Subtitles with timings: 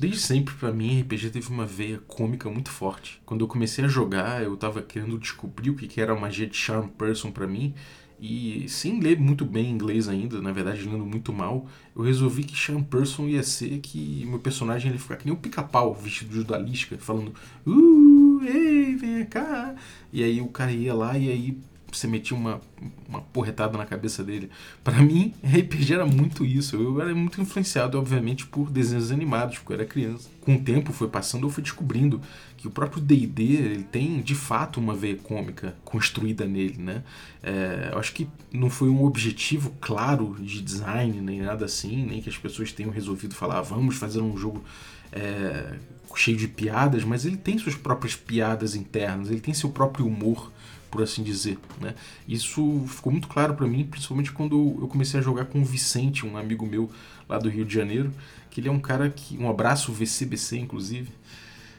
[0.00, 3.20] Desde sempre, para mim, RPG teve uma veia cômica muito forte.
[3.26, 6.56] Quando eu comecei a jogar, eu tava querendo descobrir o que era a magia de
[6.56, 7.74] Charm Person para mim,
[8.18, 12.56] e sem ler muito bem inglês ainda, na verdade lendo muito mal, eu resolvi que
[12.56, 16.40] Charm Person ia ser que meu personagem ele ficar que nem um pica-pau vestido de
[16.40, 17.34] odalisca, falando
[17.66, 19.74] Uh, ei, vem cá.
[20.10, 21.58] E aí o cara ia lá e aí
[21.96, 22.60] você metia uma,
[23.08, 24.50] uma porretada na cabeça dele.
[24.82, 26.76] Para mim, RPG era muito isso.
[26.76, 30.28] Eu era muito influenciado, obviamente, por desenhos animados, porque eu era criança.
[30.40, 32.20] Com o tempo foi passando, eu fui descobrindo
[32.56, 37.02] que o próprio D&D ele tem, de fato, uma veia cômica construída nele, né?
[37.42, 42.20] É, eu acho que não foi um objetivo claro de design, nem nada assim, nem
[42.20, 44.62] que as pessoas tenham resolvido falar, ah, vamos fazer um jogo
[45.10, 45.74] é,
[46.14, 50.52] cheio de piadas, mas ele tem suas próprias piadas internas, ele tem seu próprio humor
[50.90, 51.58] por assim dizer.
[51.80, 51.94] Né?
[52.26, 56.26] Isso ficou muito claro para mim, principalmente quando eu comecei a jogar com o Vicente,
[56.26, 56.90] um amigo meu
[57.28, 58.12] lá do Rio de Janeiro,
[58.50, 59.38] que ele é um cara que.
[59.38, 61.10] Um abraço VCBC, inclusive.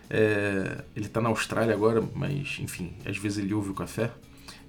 [0.09, 4.11] É, ele está na Austrália agora, mas enfim, às vezes ele ouve o café.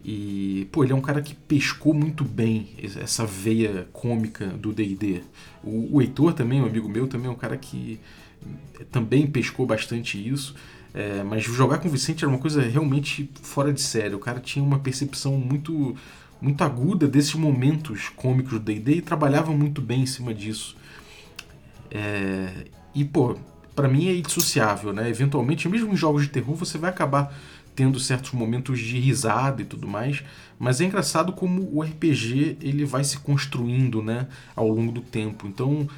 [0.05, 5.23] E, pô, ele é um cara que pescou muito bem essa veia cômica do DD.
[5.63, 8.01] O, o Heitor também, um amigo meu, também é um cara que
[8.91, 10.57] também pescou bastante isso.
[10.95, 14.15] É, mas jogar com o Vicente era uma coisa realmente fora de série.
[14.15, 15.97] O cara tinha uma percepção muito
[16.41, 20.77] muito aguda desses momentos cômicos do D&D e trabalhava muito bem em cima disso.
[21.89, 23.39] É, e, pô,
[23.77, 25.09] para mim é indissociável, né?
[25.09, 27.33] Eventualmente, mesmo em jogos de terror, você vai acabar
[27.75, 30.23] tendo certos momentos de risada e tudo mais,
[30.59, 35.47] mas é engraçado como o RPG ele vai se construindo, né, ao longo do tempo.
[35.47, 35.89] Então,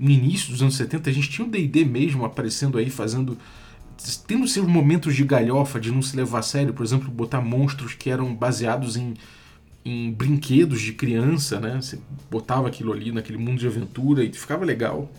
[0.00, 3.36] no início dos anos 70, a gente tinha o D&D mesmo aparecendo aí, fazendo
[4.26, 7.94] tendo seus momentos de galhofa, de não se levar a sério, por exemplo, botar monstros
[7.94, 9.14] que eram baseados em,
[9.84, 11.76] em brinquedos de criança, né?
[11.80, 11.98] Você
[12.30, 15.10] botava aquilo ali naquele mundo de aventura e ficava legal.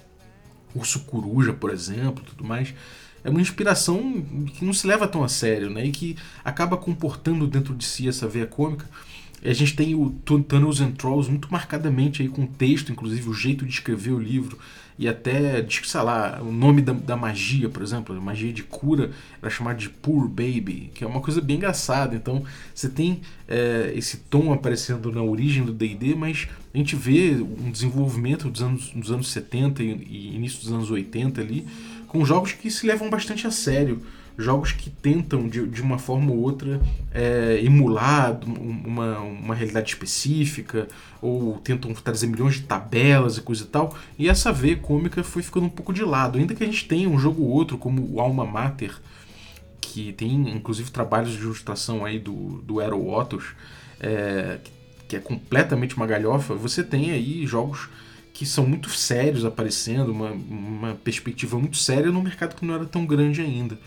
[0.73, 2.73] Urso Coruja, por exemplo, tudo mais.
[3.23, 5.85] É uma inspiração que não se leva tão a sério, né?
[5.85, 8.89] E que acaba comportando dentro de si essa veia cômica.
[9.41, 13.29] E a gente tem o Tunnels and Trolls muito marcadamente aí com o texto, inclusive
[13.29, 14.57] o jeito de escrever o livro
[14.99, 19.11] e até, sei lá, o nome da, da magia, por exemplo, magia de cura
[19.41, 22.17] era chamada de Poor Baby, que é uma coisa bem engraçada.
[22.17, 22.43] Então
[22.75, 27.71] você tem é, esse tom aparecendo na origem do DD, mas a gente vê um
[27.71, 31.65] desenvolvimento dos anos, dos anos 70 e, e início dos anos 80 ali,
[32.05, 34.01] com jogos que se levam bastante a sério
[34.39, 36.79] jogos que tentam, de, de uma forma ou outra,
[37.13, 40.87] é, emular uma, uma realidade específica,
[41.21, 45.43] ou tentam trazer milhões de tabelas e coisa e tal, e essa veia cômica foi
[45.43, 46.39] ficando um pouco de lado.
[46.39, 48.95] Ainda que a gente tenha um jogo ou outro, como o Alma Mater,
[49.81, 53.47] que tem inclusive trabalhos de ilustração aí do, do Aero Otos,
[53.99, 54.59] é,
[55.07, 57.89] que é completamente uma galhofa, você tem aí jogos
[58.33, 62.85] que são muito sérios aparecendo, uma, uma perspectiva muito séria no mercado que não era
[62.85, 63.77] tão grande ainda.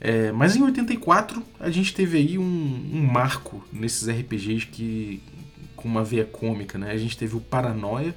[0.00, 5.22] É, mas em 84 a gente teve aí um, um, marco nesses RPGs que
[5.74, 6.90] com uma veia cômica, né?
[6.90, 8.14] A gente teve o Paranoia,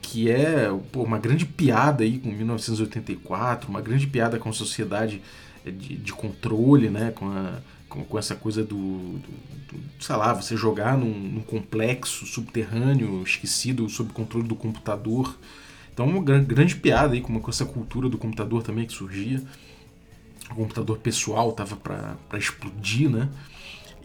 [0.00, 5.20] que é pô, uma grande piada aí com 1984, uma grande piada com a sociedade
[5.64, 7.10] é, de, de controle, né?
[7.10, 9.28] Com, a, com, com, essa coisa do, do,
[9.72, 15.36] do, sei lá, você jogar num, num complexo subterrâneo esquecido sob controle do computador.
[15.92, 19.42] Então uma grande piada aí com, com essa cultura do computador também que surgia
[20.50, 23.28] o computador pessoal tava para explodir, né?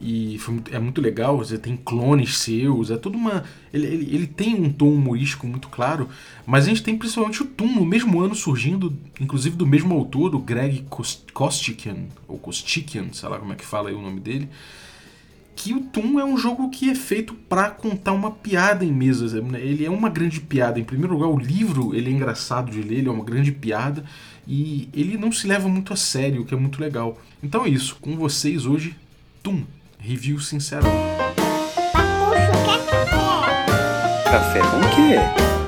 [0.04, 3.44] E muito, é muito legal, você tem clones seus, é tudo uma.
[3.72, 6.10] Ele, ele, ele, tem um tom humorístico muito claro,
[6.44, 10.34] mas a gente tem principalmente o Toon no mesmo ano surgindo, inclusive do mesmo autor,
[10.34, 10.86] o Greg
[11.32, 14.50] Kostikian, ou Kostikian, sei lá como é que fala aí o nome dele.
[15.56, 19.38] Que o Toon é um jogo que é feito para contar uma piada em mesa.
[19.58, 20.80] Ele é uma grande piada.
[20.80, 24.04] Em primeiro lugar, o livro ele é engraçado de ler, ele é uma grande piada
[24.48, 27.20] e ele não se leva muito a sério, o que é muito legal.
[27.44, 28.96] Então é isso, com vocês hoje,
[29.44, 29.64] Tum,
[30.00, 30.86] review sincero.
[34.24, 35.61] Café com o quê?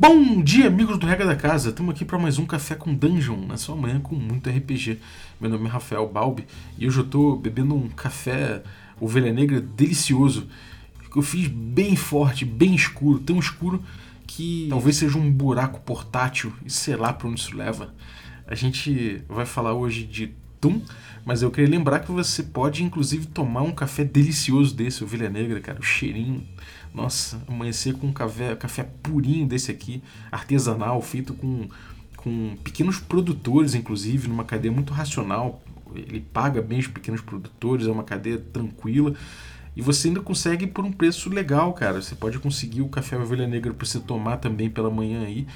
[0.00, 1.70] Bom dia, amigos do Regra da Casa.
[1.70, 5.00] Estamos aqui para mais um Café com Dungeon, na sua manhã com muito RPG.
[5.40, 6.46] Meu nome é Rafael Balbi
[6.78, 8.62] e hoje eu estou bebendo um café
[9.00, 10.46] ovelha negra delicioso
[11.10, 13.82] que eu fiz bem forte, bem escuro, tão escuro
[14.24, 17.92] que talvez seja um buraco portátil e sei lá para onde isso leva.
[18.46, 20.80] A gente vai falar hoje de Tum,
[21.24, 25.58] mas eu queria lembrar que você pode inclusive tomar um café delicioso desse, ovelha negra,
[25.60, 26.46] cara, o cheirinho.
[26.98, 30.02] Nossa, amanhecer com um café, café purinho desse aqui,
[30.32, 31.68] artesanal, feito com,
[32.16, 35.62] com pequenos produtores, inclusive, numa cadeia muito racional.
[35.94, 39.14] Ele paga bem os pequenos produtores, é uma cadeia tranquila
[39.76, 42.02] E você ainda consegue por um preço legal, cara.
[42.02, 45.46] Você pode conseguir o café Ovelha Negra para você tomar também pela manhã aí,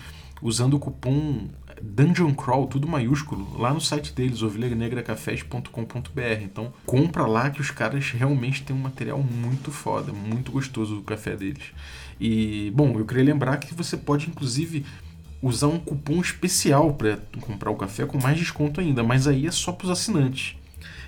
[0.40, 1.48] usando o cupom
[1.80, 6.42] Dungeon Crawl, tudo maiúsculo, lá no site deles, ovelhanegracafés.com.br.
[6.42, 11.02] Então, compra lá que os caras realmente têm um material muito foda, muito gostoso do
[11.02, 11.72] café deles.
[12.20, 14.84] E, bom, eu queria lembrar que você pode, inclusive,
[15.40, 19.50] usar um cupom especial para comprar o café com mais desconto ainda, mas aí é
[19.50, 20.56] só para os assinantes.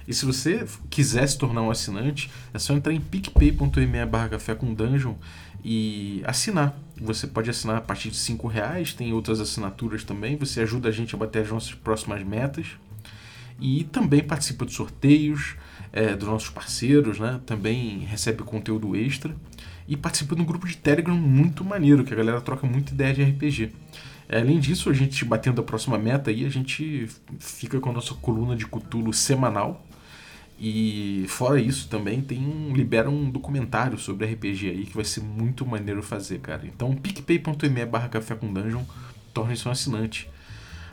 [0.07, 4.55] E se você quiser se tornar um assinante, é só entrar em picpay.me barra café
[4.55, 5.15] com dungeon
[5.65, 6.79] e assinar.
[7.01, 10.37] Você pode assinar a partir de 5 reais, tem outras assinaturas também.
[10.37, 12.67] Você ajuda a gente a bater as nossas próximas metas.
[13.61, 15.57] E também participa de sorteios
[15.93, 17.41] é, dos nossos parceiros, né?
[17.47, 19.35] Também recebe conteúdo extra.
[19.87, 23.13] E participa de um grupo de Telegram muito maneiro, que a galera troca muita ideia
[23.13, 23.73] de RPG.
[24.29, 27.09] É, além disso, a gente batendo a próxima meta aí, a gente
[27.39, 29.85] fica com a nossa coluna de Cutulo semanal,
[30.67, 35.67] e fora isso também tem libera um documentário sobre RPG aí que vai ser muito
[35.67, 36.67] maneiro fazer, cara.
[36.67, 38.83] Então picpay.me barra café com dungeon,
[39.35, 40.31] torne-se um assinante.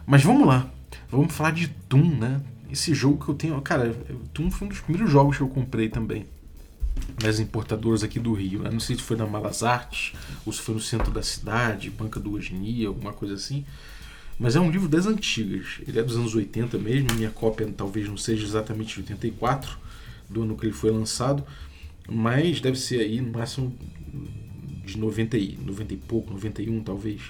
[0.06, 0.70] Mas vamos lá,
[1.10, 2.42] vamos falar de Toon, né?
[2.70, 3.96] Esse jogo que eu tenho, cara,
[4.34, 6.26] Toon foi um dos primeiros jogos que eu comprei também.
[7.24, 8.64] Nas importadoras aqui do Rio.
[8.64, 8.70] Né?
[8.70, 10.14] Não sei se foi na Malas Artes,
[10.46, 13.66] ou se foi no centro da cidade, Banca do Ogenia, alguma coisa assim.
[14.42, 15.80] Mas é um livro das antigas.
[15.88, 17.14] Ele é dos anos 80 mesmo.
[17.14, 19.78] Minha cópia talvez não seja exatamente de 84,
[20.28, 21.44] do ano que ele foi lançado.
[22.10, 23.72] Mas deve ser aí no máximo
[24.84, 27.22] de 90 e, 90 e pouco, 91 talvez.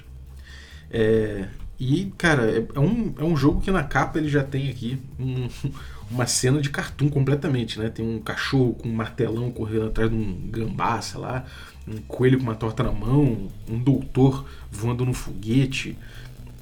[0.90, 4.69] É, e, cara, é, é, um, é um jogo que na capa ele já tem
[4.69, 5.50] aqui um,
[6.10, 7.90] uma cena de cartoon completamente, né?
[7.90, 11.46] Tem um cachorro com um martelão correndo atrás de um gambá, sei lá,
[11.86, 15.98] um coelho com uma torta na mão, um doutor voando no foguete.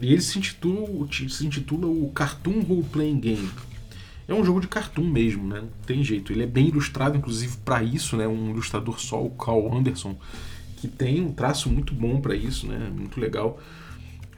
[0.01, 3.50] E ele se intitula, se intitula o Cartoon Role Playing Game.
[4.28, 5.62] É um jogo de cartoon mesmo, né?
[5.62, 6.31] Não tem jeito.
[6.31, 8.28] Ele é bem ilustrado, inclusive, para isso, né?
[8.28, 10.16] Um ilustrador só, o Carl Anderson,
[10.78, 12.92] que tem um traço muito bom para isso, né?
[12.96, 13.60] Muito legal.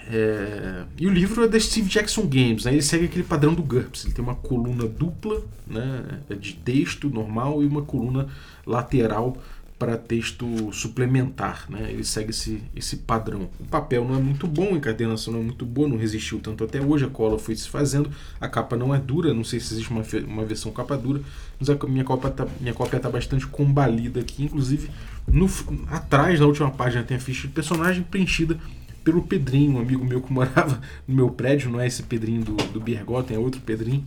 [0.08, 0.86] É...
[0.98, 2.72] E o livro é da Steve Jackson Games, né?
[2.72, 4.06] Ele segue aquele padrão do GURPS.
[4.06, 6.22] Ele tem uma coluna dupla, né?
[6.40, 8.30] De texto normal e uma coluna
[8.66, 9.38] lateral
[9.82, 11.88] para texto suplementar, né?
[11.90, 13.50] Ele segue esse, esse padrão.
[13.60, 16.64] O papel não é muito bom, a encadernação não é muito boa, não resistiu tanto
[16.64, 19.74] até hoje, a cola foi se fazendo, a capa não é dura, não sei se
[19.74, 21.20] existe uma, uma versão capa dura,
[21.60, 24.88] mas a minha cópia tá, minha cópia tá bastante combalida aqui, inclusive
[25.28, 25.50] no,
[25.88, 28.60] atrás, na última página, tem a ficha de personagem preenchida
[29.04, 32.56] pelo Pedrinho, um amigo meu que morava no meu prédio, não é esse Pedrinho do,
[32.56, 34.06] do Birgotten, é outro Pedrinho.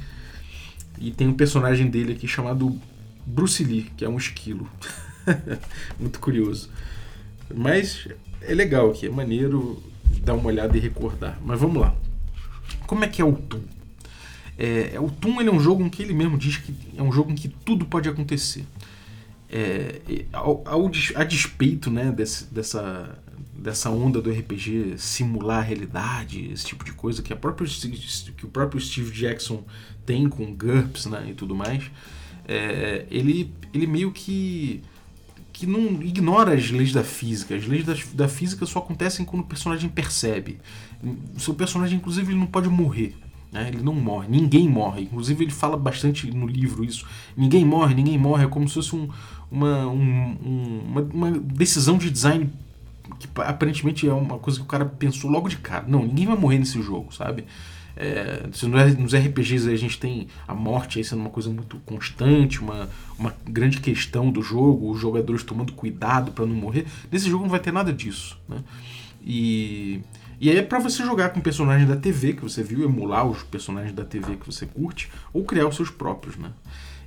[1.00, 2.81] E tem um personagem dele aqui chamado
[3.27, 4.69] Bruce Lee, que é um esquilo.
[5.99, 6.69] Muito curioso.
[7.55, 8.09] Mas
[8.41, 9.82] é legal aqui, é maneiro
[10.23, 11.38] dar uma olhada e recordar.
[11.44, 11.94] Mas vamos lá.
[12.87, 13.61] Como é que é o Toon?
[14.56, 17.03] É, é, o Toon ele é um jogo em que ele mesmo diz que é
[17.03, 18.65] um jogo em que tudo pode acontecer.
[19.50, 20.00] É,
[20.32, 23.19] ao, ao, a despeito né, desse, dessa,
[23.56, 27.69] dessa onda do RPG simular a realidade, esse tipo de coisa que, a própria,
[28.37, 29.65] que o próprio Steve Jackson
[30.05, 31.85] tem com GURPS né, e tudo mais,
[32.47, 34.82] é, ele, ele meio que
[35.55, 37.55] que não ignora as leis da física.
[37.55, 40.59] As leis da, da física só acontecem quando o personagem percebe.
[41.35, 43.17] O seu personagem, inclusive, ele não pode morrer.
[43.53, 43.69] Né?
[43.69, 45.03] Ele não morre, ninguém morre.
[45.03, 47.06] Inclusive, ele fala bastante no livro isso.
[47.37, 48.45] Ninguém morre, ninguém morre.
[48.45, 49.09] É como se fosse um,
[49.49, 52.51] uma, um, uma, uma decisão de design
[53.20, 55.84] que aparentemente é uma coisa que o cara pensou logo de cara.
[55.87, 57.44] Não, ninguém vai morrer nesse jogo, sabe?
[57.96, 58.43] É,
[58.98, 63.81] nos RPGs a gente tem a morte sendo uma coisa muito constante, uma, uma grande
[63.81, 66.86] questão do jogo, os jogadores tomando cuidado para não morrer.
[67.10, 68.39] Nesse jogo não vai ter nada disso.
[68.48, 68.58] Né?
[69.24, 70.01] E,
[70.41, 73.43] e aí é para você jogar com personagens da TV que você viu, emular os
[73.44, 76.36] personagens da TV que você curte, ou criar os seus próprios.
[76.36, 76.51] Né?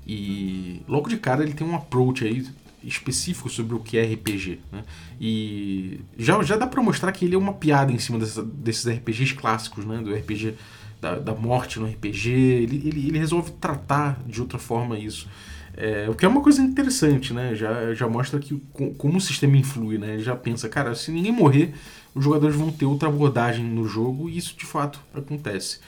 [0.06, 2.48] E logo de cara ele tem um approach aí
[2.84, 4.60] específico sobre o que é RPG.
[4.72, 4.84] Né?
[5.20, 8.88] E já, já dá para mostrar que ele é uma piada em cima dessa, desses
[8.88, 9.98] RPGs clássicos, né?
[9.98, 10.56] do RPG
[11.02, 12.30] da, da morte no RPG.
[12.30, 15.28] Ele, ele, ele, resolve tratar de outra forma isso.
[15.76, 17.54] É, o que é uma coisa interessante, né?
[17.56, 18.62] Já, já mostra que
[18.98, 20.16] como o sistema influi, né?
[20.16, 21.74] Ele já pensa, cara, se ninguém morrer,
[22.16, 25.80] os jogadores vão ter outra abordagem no jogo e isso de fato acontece.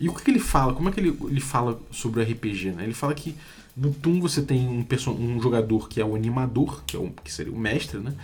[0.00, 0.74] E o que, que ele fala?
[0.74, 2.72] Como é que ele, ele fala sobre o RPG?
[2.72, 2.84] Né?
[2.84, 3.36] Ele fala que
[3.76, 7.32] no Toon você tem um, um jogador que é o animador, que, é o, que
[7.32, 8.14] seria o mestre, né?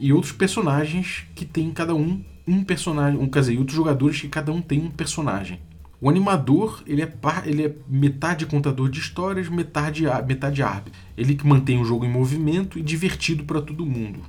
[0.00, 4.28] E outros personagens que tem cada um um personagem, um, quer dizer, outros jogadores que
[4.28, 5.58] cada um tem um personagem.
[6.04, 11.00] O animador, ele é, par, ele é metade contador de histórias, metade, metade árbitro.
[11.16, 14.20] Ele que mantém o jogo em movimento e divertido para todo mundo.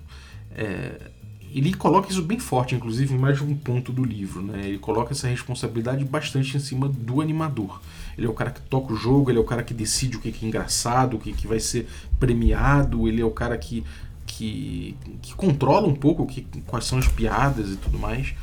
[0.52, 1.12] É,
[1.54, 4.42] ele coloca isso bem forte, inclusive, em mais de um ponto do livro.
[4.42, 4.68] Né?
[4.68, 7.82] Ele coloca essa responsabilidade bastante em cima do animador.
[8.18, 10.22] ele é o cara que toca o jogo, ele é o cara que decide o
[10.22, 13.84] que é engraçado, o que, vai ser premiado, ele é o cara que,
[14.26, 18.34] que, que controla um pouco que, quais são as piadas e tudo mais.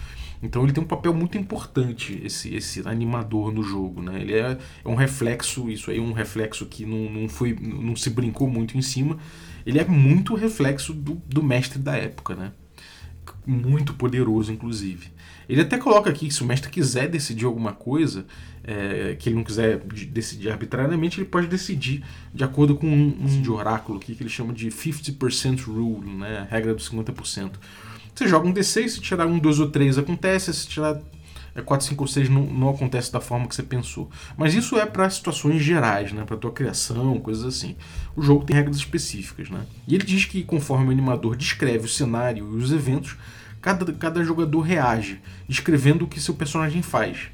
[0.43, 4.03] Então ele tem um papel muito importante, esse, esse animador no jogo.
[4.03, 4.21] Né?
[4.21, 7.95] Ele é, é um reflexo, isso aí é um reflexo que não, não, foi, não
[7.95, 9.19] se brincou muito em cima.
[9.65, 12.53] Ele é muito reflexo do, do mestre da época, né?
[13.47, 15.13] Muito poderoso, inclusive.
[15.49, 18.27] Ele até coloca aqui que se o mestre quiser decidir alguma coisa,
[18.65, 22.03] é, que ele não quiser decidir arbitrariamente, ele pode decidir
[22.35, 26.39] de acordo com um, um de oráculo aqui, que ele chama de 50% rule, né?
[26.39, 27.53] a regra dos 50%.
[28.15, 31.01] Você joga um D6, se tirar um, dois ou três acontece, se tirar
[31.61, 34.11] 4, 5 ou 6 não, não acontece da forma que você pensou.
[34.37, 36.25] Mas isso é para situações gerais, né?
[36.25, 37.77] para tua criação, coisas assim.
[38.17, 39.51] O jogo tem regras específicas.
[39.51, 39.61] Né?
[39.87, 43.17] E ele diz que conforme o animador descreve o cenário e os eventos,
[43.61, 47.29] cada, cada jogador reage, descrevendo o que seu personagem faz.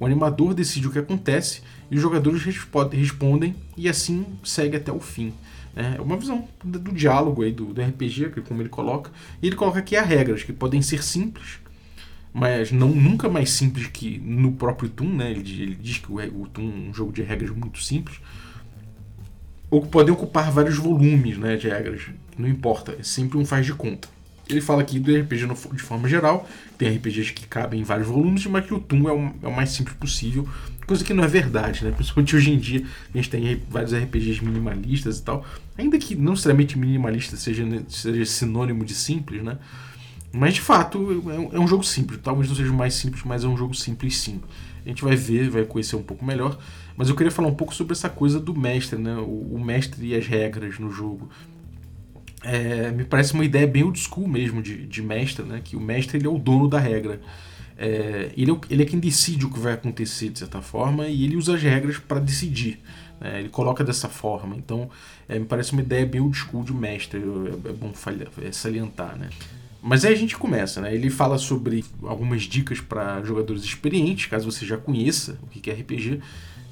[0.00, 4.98] O animador decide o que acontece e os jogadores respondem e assim segue até o
[4.98, 5.32] fim.
[5.74, 9.10] É uma visão do, diálogo aí do, do RPG, como ele coloca.
[9.40, 11.60] E ele coloca aqui as regras, que podem ser simples,
[12.32, 15.30] mas não nunca mais simples que no próprio Toon, né?
[15.30, 18.20] Ele, ele diz que o, o é um jogo de regras muito simples.
[19.70, 22.10] Ou que podem ocupar vários volumes né, de regras.
[22.36, 24.08] Não importa, é sempre um faz de conta.
[24.48, 28.08] Ele fala aqui do RPG no, de forma geral, tem RPGs que cabem em vários
[28.08, 30.46] volumes, mas que o Toon é o, é o mais simples possível,
[30.92, 31.90] coisa que não é verdade, né?
[31.90, 32.84] Principalmente hoje em dia,
[33.14, 35.44] a gente tem vários RPGs minimalistas e tal,
[35.76, 39.56] ainda que não necessariamente minimalista seja, seja sinônimo de simples, né?
[40.30, 41.22] Mas de fato
[41.52, 43.74] é, é um jogo simples, talvez não seja o mais simples, mas é um jogo
[43.74, 44.40] simples sim.
[44.84, 46.58] A gente vai ver, vai conhecer um pouco melhor.
[46.94, 49.14] Mas eu queria falar um pouco sobre essa coisa do mestre, né?
[49.14, 51.30] O, o mestre e as regras no jogo
[52.42, 55.62] é, me parece uma ideia bem old school mesmo de, de mestre, né?
[55.64, 57.20] Que o mestre ele é o dono da regra.
[57.76, 61.24] É, ele, é, ele é quem decide o que vai acontecer, de certa forma, e
[61.24, 62.80] ele usa as regras para decidir.
[63.20, 63.40] Né?
[63.40, 64.56] Ele coloca dessa forma.
[64.56, 64.90] Então,
[65.28, 67.20] é, me parece uma ideia bem old school de mestre.
[67.20, 69.28] É, é bom falha, é salientar, né?
[69.82, 70.94] Mas aí a gente começa, né?
[70.94, 75.74] Ele fala sobre algumas dicas para jogadores experientes, caso você já conheça o que é
[75.74, 76.20] RPG.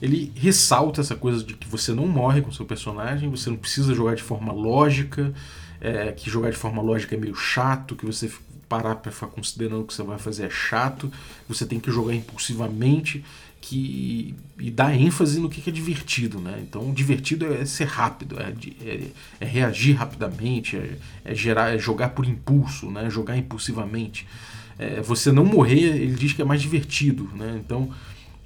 [0.00, 3.95] Ele ressalta essa coisa de que você não morre com seu personagem, você não precisa
[3.95, 5.35] jogar de forma lógica,
[5.80, 8.30] é, que jogar de forma lógica é meio chato, que você
[8.71, 11.12] parar para ficar considerando o que você vai fazer é chato,
[11.49, 13.25] você tem que jogar impulsivamente
[13.61, 16.61] que e dar ênfase no que é divertido, né?
[16.62, 18.55] Então, divertido é ser rápido, é,
[18.87, 19.09] é,
[19.41, 23.11] é reagir rapidamente, é, é, gerar, é jogar por impulso, né?
[23.11, 24.27] Jogar impulsivamente.
[24.79, 27.61] É, você não morrer, ele diz que é mais divertido, né?
[27.62, 27.91] Então,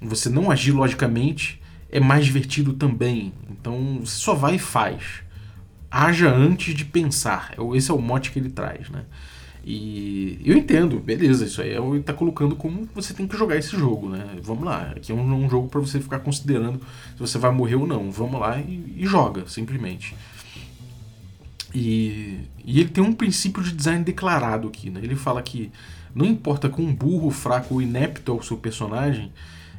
[0.01, 3.31] você não agir logicamente é mais divertido também.
[3.49, 5.23] Então, você só vai e faz
[5.95, 7.53] haja antes de pensar.
[7.57, 9.05] É esse é o mote que ele traz, né?
[9.67, 13.57] E eu entendo, beleza, isso aí é ele tá colocando como você tem que jogar
[13.57, 14.37] esse jogo, né?
[14.43, 16.79] Vamos lá, aqui é um, um jogo para você ficar considerando
[17.13, 18.11] se você vai morrer ou não.
[18.11, 20.15] Vamos lá e, e joga, simplesmente.
[21.73, 24.99] E, e, ele tem um princípio de design declarado aqui, né?
[25.01, 25.71] Ele fala que
[26.13, 29.31] não importa quão burro, fraco ou inepto é o seu personagem,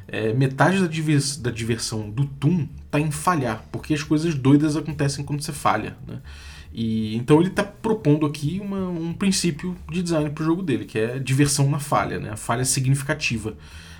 [0.05, 4.75] é, metade da, divers, da diversão do Toon tá em falhar, porque as coisas doidas
[4.75, 6.19] acontecem quando você falha, né?
[6.73, 10.85] E, então ele está propondo aqui uma, um princípio de design para o jogo dele,
[10.85, 12.31] que é diversão na falha, né?
[12.31, 13.55] a falha significativa.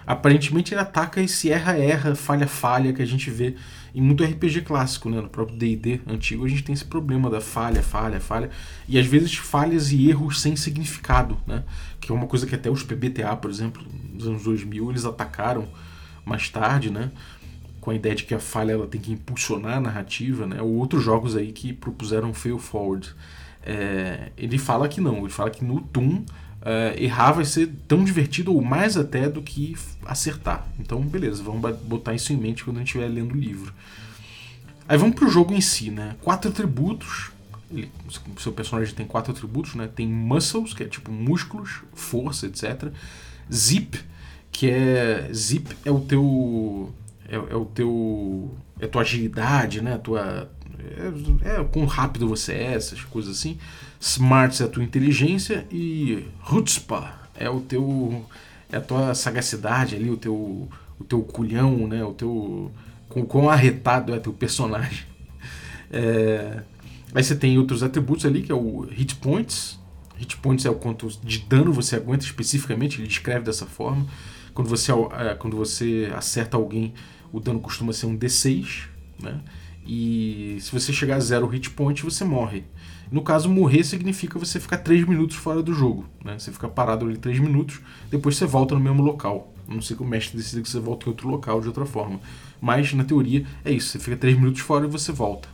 [0.05, 3.55] Aparentemente ele ataca esse erra-erra, falha-falha que a gente vê
[3.93, 5.19] em muito RPG clássico, né?
[5.19, 8.49] no próprio D&D antigo a gente tem esse problema da falha, falha, falha,
[8.87, 11.63] e às vezes falhas e erros sem significado, né?
[11.99, 13.83] que é uma coisa que até os PBTA, por exemplo,
[14.13, 15.67] nos anos 2000, eles atacaram
[16.27, 17.09] mais tarde, né?
[17.87, 20.61] Com a ideia de que a falha ela tem que impulsionar a narrativa, né?
[20.61, 23.15] ou outros jogos aí que propuseram fail forward.
[23.63, 26.25] É, ele fala que não, ele fala que no Toon
[26.61, 29.73] é, errar vai ser tão divertido ou mais até do que
[30.05, 30.67] acertar.
[30.77, 33.73] Então, beleza, vamos botar isso em mente quando a gente estiver lendo o livro.
[34.85, 36.17] Aí vamos pro jogo em si, né?
[36.21, 37.31] Quatro atributos.
[37.71, 37.89] Ele,
[38.37, 39.87] seu personagem tem quatro atributos, né?
[39.87, 42.91] Tem muscles, que é tipo músculos, força, etc.
[43.49, 43.97] Zip,
[44.51, 45.29] que é.
[45.33, 46.93] Zip é o teu.
[47.27, 48.55] É, é o teu.
[48.79, 49.97] É a tua agilidade, né?
[49.97, 50.49] Tua.
[51.43, 53.57] É, é quão rápido você é, essas coisas assim.
[53.99, 58.25] Smarts é a tua inteligência e Rutzpa é o teu.
[58.71, 60.69] É a tua sagacidade ali, o teu.
[60.99, 62.03] O teu culhão, né?
[62.03, 62.71] O teu.
[63.09, 65.05] Com quão arretado é teu personagem.
[65.91, 66.61] É,
[67.13, 69.79] aí você tem outros atributos ali, que é o Hit Points.
[70.17, 74.05] Hit Points é o quanto de dano você aguenta especificamente, ele descreve dessa forma.
[74.53, 76.93] Quando você, é, quando você acerta alguém,
[77.31, 78.87] o dano costuma ser um D6,
[79.21, 79.41] né?
[79.85, 82.65] E se você chegar a zero hit point, você morre.
[83.09, 86.05] No caso, morrer significa você ficar 3 minutos fora do jogo.
[86.23, 86.37] Né?
[86.37, 87.79] Você fica parado ali 3 minutos,
[88.11, 89.53] depois você volta no mesmo local.
[89.67, 91.85] A não sei que o mestre decida que você volta em outro local de outra
[91.85, 92.19] forma.
[92.59, 93.89] Mas, na teoria, é isso.
[93.89, 95.47] Você fica 3 minutos fora e você volta.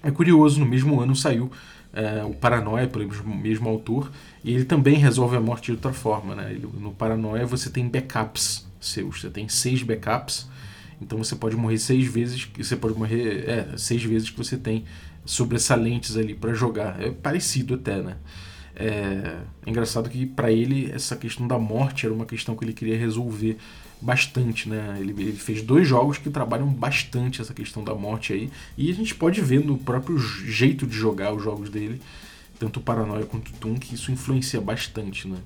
[0.00, 1.50] É curioso, no mesmo ano saiu
[1.92, 4.10] é, o Paranoia, pelo mesmo autor,
[4.44, 6.34] e ele também resolve a morte de outra forma.
[6.36, 6.52] Né?
[6.52, 9.20] Ele, no Paranoia você tem backups seus.
[9.20, 10.48] Você tem seis backups
[11.00, 14.84] então você pode morrer seis vezes, você pode morrer é, seis vezes que você tem
[15.24, 17.00] sobressalentes ali para jogar.
[17.00, 18.16] É parecido até, né?
[18.74, 22.72] É, é engraçado que para ele essa questão da morte era uma questão que ele
[22.72, 23.56] queria resolver
[24.00, 24.96] bastante, né?
[24.98, 28.94] Ele, ele, fez dois jogos que trabalham bastante essa questão da morte aí e a
[28.94, 32.00] gente pode ver no próprio jeito de jogar os jogos dele,
[32.58, 35.38] tanto o Paranoia quanto o Toon, que isso influencia bastante, né?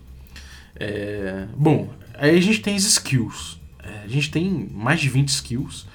[0.76, 3.58] É, bom, aí a gente tem as skills.
[3.84, 5.86] É, a gente tem mais de 20 skills,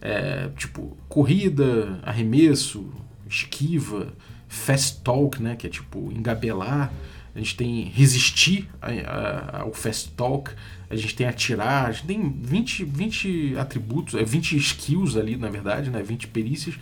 [0.00, 2.92] é, tipo corrida, arremesso,
[3.28, 4.12] esquiva,
[4.48, 6.92] fast talk, né, que é tipo engabelar.
[7.34, 8.66] A gente tem resistir
[9.52, 10.52] ao fast talk,
[10.88, 15.50] a gente tem atirar, a gente tem 20, 20 atributos, é 20 skills ali, na
[15.50, 16.76] verdade, né, 20 perícias,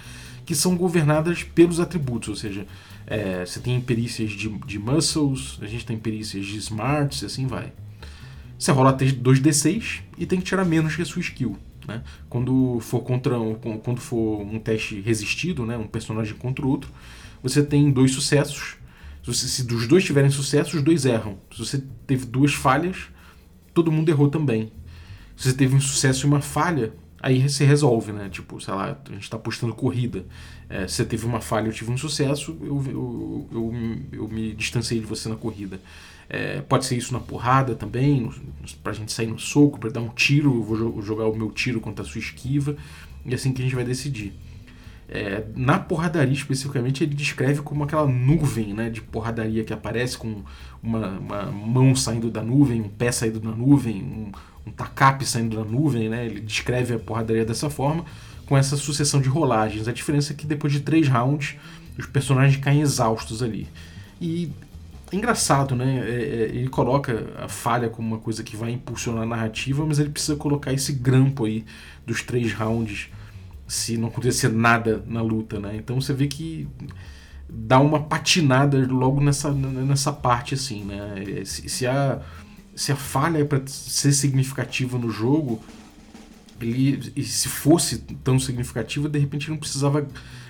[0.46, 2.66] que são governadas pelos atributos, ou seja,
[3.06, 7.46] é, você tem perícias de, de muscles, a gente tem perícias de smarts e assim
[7.46, 7.72] vai.
[8.64, 11.58] Você rola 2d6 e tem que tirar menos que a sua skill.
[11.86, 12.02] Né?
[12.30, 13.36] Quando for contra
[13.82, 16.90] quando for um teste resistido, né, um personagem contra o outro,
[17.42, 18.76] você tem dois sucessos.
[19.22, 21.36] Se, você, se dos dois tiverem sucesso, os dois erram.
[21.52, 23.08] Se você teve duas falhas,
[23.74, 24.72] todo mundo errou também.
[25.36, 26.94] Se você teve um sucesso e uma falha,
[27.24, 28.28] aí você resolve, né?
[28.28, 30.26] Tipo, sei lá, a gente está postando corrida.
[30.68, 33.74] É, você teve uma falha, eu tive um sucesso, eu, eu, eu,
[34.12, 35.80] eu me distanciei de você na corrida.
[36.28, 38.30] É, pode ser isso na porrada também,
[38.82, 41.80] pra gente sair no soco, para dar um tiro, eu vou jogar o meu tiro
[41.80, 42.76] contra a sua esquiva,
[43.24, 44.34] e assim que a gente vai decidir.
[45.08, 50.42] É, na porradaria especificamente, ele descreve como aquela nuvem né, de porradaria que aparece com
[50.82, 54.32] uma, uma mão saindo da nuvem, um pé saindo da nuvem, um,
[54.66, 56.08] um tacape saindo da nuvem.
[56.08, 58.04] Né, ele descreve a porradaria dessa forma,
[58.46, 59.88] com essa sucessão de rolagens.
[59.88, 61.56] A diferença é que depois de três rounds,
[61.98, 63.68] os personagens caem exaustos ali.
[64.20, 64.50] E
[65.12, 66.00] é engraçado, né?
[66.06, 69.98] É, é, ele coloca a falha como uma coisa que vai impulsionar a narrativa, mas
[69.98, 71.64] ele precisa colocar esse grampo aí
[72.06, 73.08] dos três rounds
[73.66, 75.76] se não acontecer nada na luta, né?
[75.76, 76.68] Então você vê que
[77.48, 81.22] dá uma patinada logo nessa, nessa parte, assim, né?
[81.40, 82.20] É, se, se a,
[82.74, 85.62] se a falha é para ser significativa no jogo,
[86.60, 90.06] ele, e se fosse tão significativa, de repente não precisava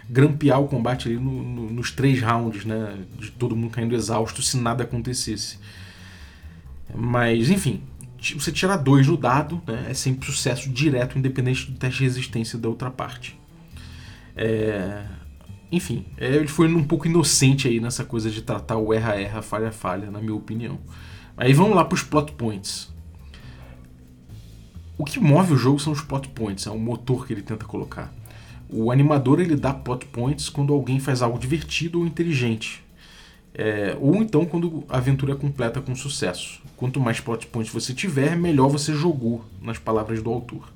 [0.09, 2.99] grampear o combate ali no, no, nos três rounds, né?
[3.19, 5.59] De todo mundo caindo exausto se nada acontecesse.
[6.95, 7.83] Mas, enfim,
[8.33, 12.59] você tirar dois no dado né, é sempre sucesso direto, independente do teste de resistência
[12.59, 13.39] da outra parte.
[14.37, 15.05] É...
[15.73, 20.11] Enfim, é, ele foi um pouco inocente aí nessa coisa de tratar o erra-erra, falha-falha,
[20.11, 20.79] na minha opinião.
[21.37, 22.92] Aí vamos lá para os plot points.
[24.97, 27.64] O que move o jogo são os plot points, é o motor que ele tenta
[27.64, 28.12] colocar.
[28.68, 32.85] O animador ele dá plot points quando alguém faz algo divertido ou inteligente.
[33.53, 36.61] É, ou então quando a aventura é completa com sucesso.
[36.77, 40.73] Quanto mais plot points você tiver, melhor você jogou, nas palavras do autor.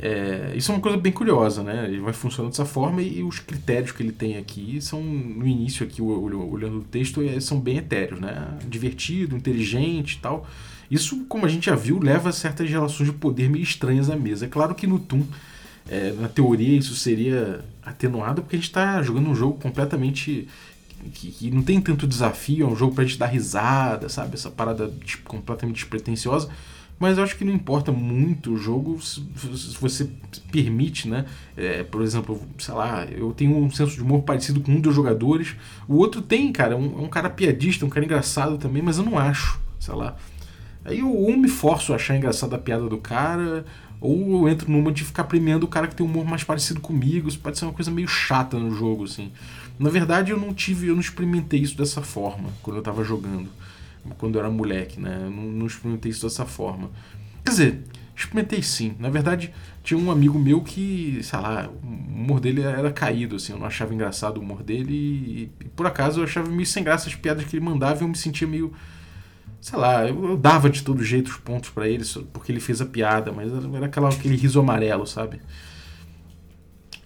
[0.00, 1.86] É, isso é uma coisa bem curiosa, né?
[1.86, 5.84] Ele vai funcionando dessa forma e, os critérios que ele tem aqui são, no início
[5.84, 8.56] aqui, olhando o texto, é, são bem etéreos, né?
[8.68, 10.46] Divertido, inteligente e tal.
[10.90, 14.16] Isso, como a gente já viu, leva a certas relações de poder meio estranhas à
[14.16, 14.46] mesa.
[14.46, 15.24] É claro que no Toon
[15.88, 20.46] é, na teoria isso seria atenuado porque a gente está jogando um jogo completamente
[21.14, 24.34] que, que, não tem tanto desafio, é um jogo pra gente dar risada, sabe?
[24.34, 26.50] Essa parada tipo, completamente despretensiosa.
[26.98, 29.20] Mas eu acho que não importa muito o jogo se,
[29.80, 30.10] você
[30.50, 31.26] permite, né?
[31.56, 34.94] É, por exemplo, sei lá, eu tenho um senso de humor parecido com um dos
[34.94, 35.54] jogadores.
[35.86, 39.16] O outro tem, cara, um, um cara piadista, um cara engraçado também, mas eu não
[39.16, 40.16] acho, sei lá.
[40.84, 43.64] Aí eu ou me forço a achar engraçada a piada do cara,
[44.00, 46.80] ou eu entro numa de ficar premiando o cara que tem um humor mais parecido
[46.80, 47.28] comigo.
[47.28, 49.30] Isso pode ser uma coisa meio chata no jogo, assim.
[49.78, 53.48] Na verdade, eu não tive, eu não experimentei isso dessa forma quando eu tava jogando.
[54.16, 55.20] Quando eu era moleque, né?
[55.24, 56.90] Eu não, não experimentei isso dessa forma.
[57.44, 57.84] Quer dizer,
[58.16, 58.94] experimentei sim.
[58.98, 63.52] Na verdade, tinha um amigo meu que, sei lá, o humor dele era caído, assim.
[63.52, 66.82] Eu não achava engraçado o humor dele e, e por acaso eu achava meio sem
[66.82, 68.72] graça as piadas que ele mandava e eu me sentia meio
[69.60, 72.80] sei lá, eu, eu dava de todo jeito os pontos para ele porque ele fez
[72.80, 75.40] a piada, mas era aquela, aquele riso amarelo, sabe?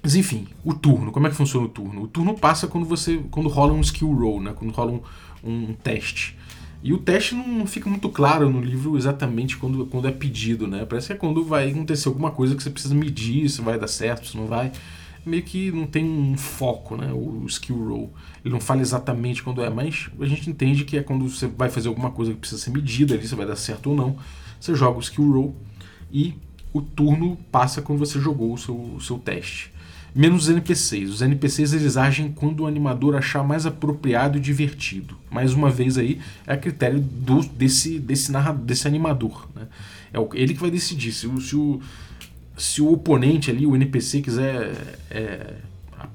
[0.02, 2.02] Mas enfim, o turno, como é que funciona o turno?
[2.02, 4.52] O turno passa quando você quando rola um skill roll, né?
[4.52, 5.02] Quando rola um,
[5.44, 6.36] um teste.
[6.82, 10.84] E o teste não fica muito claro no livro exatamente quando, quando é pedido, né?
[10.84, 13.86] Parece que é quando vai acontecer alguma coisa que você precisa medir se vai dar
[13.86, 14.72] certo, se não vai.
[15.24, 17.12] meio que não tem um foco, né?
[17.12, 18.12] O skill roll.
[18.44, 21.70] Ele não fala exatamente quando é, mas a gente entende que é quando você vai
[21.70, 24.16] fazer alguma coisa que precisa ser medida ali, se vai dar certo ou não.
[24.60, 25.56] Você joga o skill roll
[26.12, 26.34] e
[26.72, 29.71] o turno passa quando você jogou o seu, o seu teste.
[30.14, 31.10] Menos os NPCs.
[31.10, 35.16] Os NPCs eles agem quando o animador achar mais apropriado e divertido.
[35.30, 39.48] Mais uma vez aí, é a critério do, desse, desse, narrador, desse animador.
[39.54, 39.66] Né?
[40.12, 41.12] É ele que vai decidir.
[41.12, 41.80] Se o, se, o,
[42.56, 45.54] se o oponente ali, o NPC, quiser é,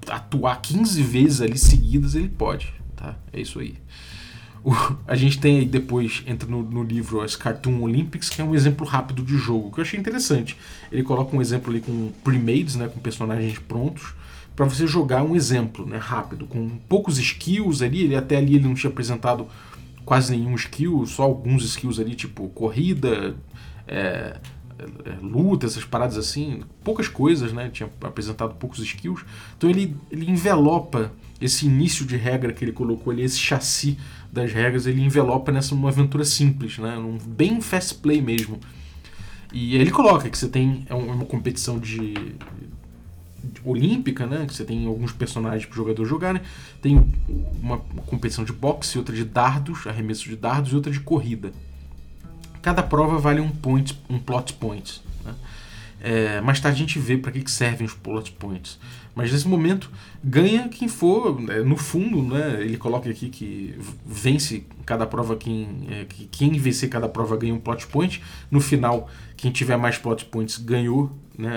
[0.07, 2.71] atuar 15 vezes ali seguidas, ele pode.
[2.95, 3.15] Tá?
[3.33, 3.75] É isso aí.
[5.08, 8.53] A gente tem aí depois, entra no, no, livro as Cartoon Olympics, que é um
[8.53, 10.58] exemplo rápido de jogo, que eu achei interessante.
[10.91, 14.13] Ele coloca um exemplo ali com pre-mades, né, com personagens prontos,
[14.56, 18.01] para você jogar um exemplo né, rápido, com poucos skills ali.
[18.01, 19.47] Ele até ali ele não tinha apresentado
[20.03, 23.36] quase nenhum skill, só alguns skills ali, tipo corrida,
[23.88, 24.38] é,
[24.80, 27.69] é, luta, essas paradas assim, poucas coisas, né?
[27.69, 29.23] Tinha apresentado poucos skills.
[29.58, 33.97] Então ele, ele envelopa esse início de regra que ele colocou ali, esse chassi
[34.31, 36.97] das regras, ele envelopa nessa uma aventura simples, né?
[36.97, 38.59] Um bem fast play mesmo.
[39.53, 44.45] E ele coloca que você tem é uma competição de, de olímpica, né?
[44.45, 46.41] Que você tem alguns personagens para os jogadores jogarem.
[46.81, 47.03] Tem
[47.61, 51.51] uma competição de boxe, outra de dardos, arremesso de dardos e outra de corrida.
[52.61, 55.01] Cada prova vale um point, um plot point.
[55.23, 55.35] Né?
[56.01, 58.77] É, mais tarde a gente vê para que, que servem os plot points.
[59.17, 59.89] Mas nesse momento
[60.23, 63.75] ganha quem for, né, no fundo, né, ele coloca aqui que
[64.06, 68.21] vence cada prova, quem, é, quem vencer cada prova ganha um plot point.
[68.51, 71.49] No final, quem tiver mais plot points ganhou né,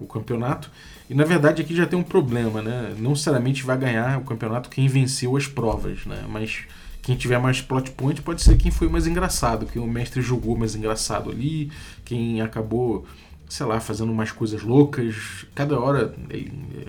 [0.00, 0.72] o campeonato.
[1.08, 2.92] E na verdade aqui já tem um problema, né?
[2.98, 6.24] Não necessariamente vai ganhar o campeonato quem venceu as provas, né?
[6.28, 6.64] Mas
[7.00, 10.58] quem tiver mais plot point pode ser quem foi mais engraçado, quem o mestre jogou
[10.58, 11.70] mais engraçado ali,
[12.04, 13.06] quem acabou
[13.48, 15.46] sei lá, fazendo umas coisas loucas.
[15.54, 16.38] Cada hora é,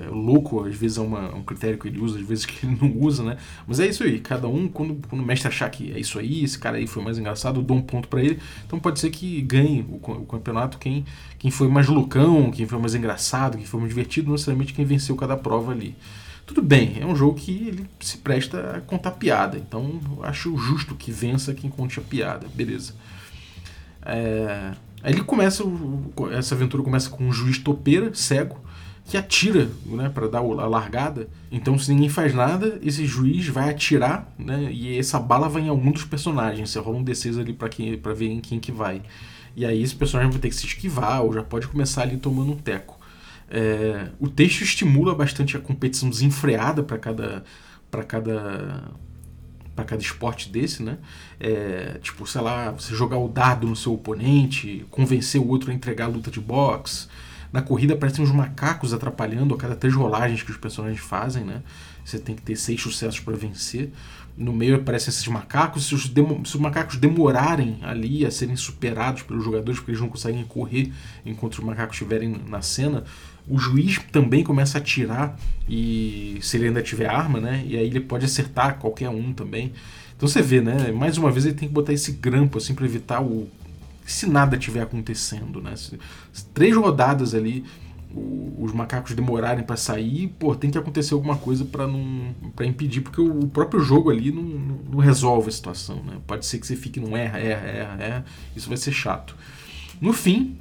[0.03, 2.77] é louco, às vezes é uma, um critério que ele usa, às vezes que ele
[2.79, 3.37] não usa, né?
[3.65, 6.43] Mas é isso aí, cada um, quando, quando o mestre achar que é isso aí,
[6.43, 8.39] esse cara aí foi mais engraçado, eu dou um ponto para ele.
[8.65, 11.05] Então pode ser que ganhe o, o, campeonato quem,
[11.37, 14.83] quem foi mais loucão, quem foi mais engraçado, quem foi mais divertido, não necessariamente quem
[14.83, 15.95] venceu cada prova ali.
[16.45, 20.95] Tudo bem, é um jogo que ele se presta a contar piada, então acho justo
[20.95, 22.95] que vença quem conte a piada, beleza.
[24.03, 24.71] É,
[25.03, 25.63] Aí ele começa,
[26.31, 28.59] essa aventura começa com um juiz topeira, cego,
[29.05, 31.27] que atira né, para dar a largada.
[31.51, 35.69] Então, se ninguém faz nada, esse juiz vai atirar né, e essa bala vai em
[35.69, 36.69] algum dos personagens.
[36.69, 39.01] Você rola um D6 ali para ver em quem que vai.
[39.55, 42.51] E aí esse personagem vai ter que se esquivar ou já pode começar ali tomando
[42.51, 42.99] um teco.
[43.49, 47.43] É, o texto estimula bastante a competição desenfreada para cada,
[48.07, 48.91] cada
[49.79, 50.97] para cada esporte desse, né?
[51.39, 55.73] É, tipo, sei lá, você jogar o dado no seu oponente, convencer o outro a
[55.73, 57.07] entregar a luta de boxe.
[57.51, 61.63] Na corrida aparecem uns macacos atrapalhando a cada três rolagens que os personagens fazem, né?
[62.03, 63.91] Você tem que ter seis sucessos para vencer.
[64.37, 65.85] No meio aparecem esses macacos.
[65.85, 70.09] Se os, se os, macacos demorarem ali a serem superados pelos jogadores, porque eles não
[70.09, 70.93] conseguem correr
[71.25, 73.03] enquanto os macacos estiverem na cena,
[73.49, 77.63] o juiz também começa a atirar e se ele ainda tiver arma, né?
[77.65, 79.73] E aí ele pode acertar qualquer um também.
[80.15, 80.91] Então você vê, né?
[80.91, 83.49] Mais uma vez ele tem que botar esse grampo assim para evitar o
[84.05, 85.75] se nada tiver acontecendo, né?
[85.75, 85.97] Se
[86.53, 87.63] três rodadas ali
[88.13, 92.65] o, os macacos demorarem para sair, pô, tem que acontecer alguma coisa para não para
[92.65, 96.17] impedir, porque o, o, próprio jogo ali não, não, resolve a situação, né?
[96.25, 99.35] Pode ser que você fique num erra, erra, erra, erra, isso vai ser chato.
[100.01, 100.57] No fim,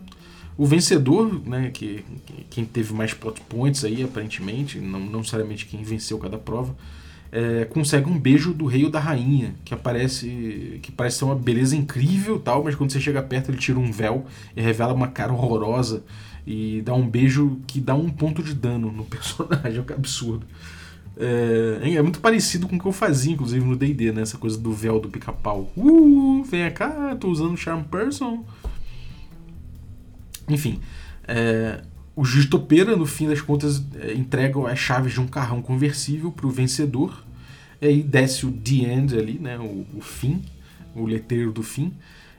[0.59, 5.65] o vencedor, né, que, que, quem teve mais plot points aí, aparentemente, não, não necessariamente
[5.65, 6.77] quem venceu cada prova,
[7.31, 11.37] é, consegue um beijo do rei ou da rainha, que aparece que parece ser uma
[11.37, 15.07] beleza incrível tal, mas quando você chega perto ele tira um véu e revela uma
[15.07, 16.03] cara horrorosa
[16.45, 20.45] e dá um beijo que dá um ponto de dano no personagem, é um absurdo.
[21.21, 24.23] É, é, muito parecido com o que eu fazia, inclusive, no D&D, né?
[24.23, 25.73] Essa coisa do véu do pica-pau.
[25.77, 28.45] Uh, vem cá, tô usando Charm Person.
[30.49, 30.81] Enfim,
[31.27, 31.83] é,
[32.17, 36.33] o juiz topeira, no fim das contas, é, entrega as chaves de um carrão conversível
[36.33, 37.25] para o vencedor.
[37.81, 40.43] E aí desce o The End ali, né, o, o fim,
[40.95, 41.93] o letreiro do fim,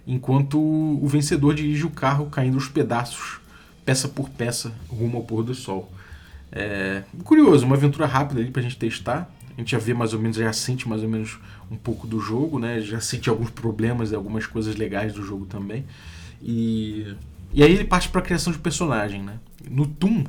[0.05, 3.39] enquanto o vencedor dirige o carro caindo aos pedaços,
[3.85, 5.89] peça por peça, rumo ao pôr do sol.
[6.51, 9.31] É, curioso, uma aventura rápida ali para a gente testar.
[9.55, 11.37] A gente já vê mais ou menos, já sente mais ou menos
[11.69, 12.79] um pouco do jogo, né?
[12.79, 15.85] Já sente alguns problemas e algumas coisas legais do jogo também.
[16.41, 17.13] E
[17.53, 19.39] e aí ele parte para a criação de personagem, né?
[19.69, 20.23] No Toon,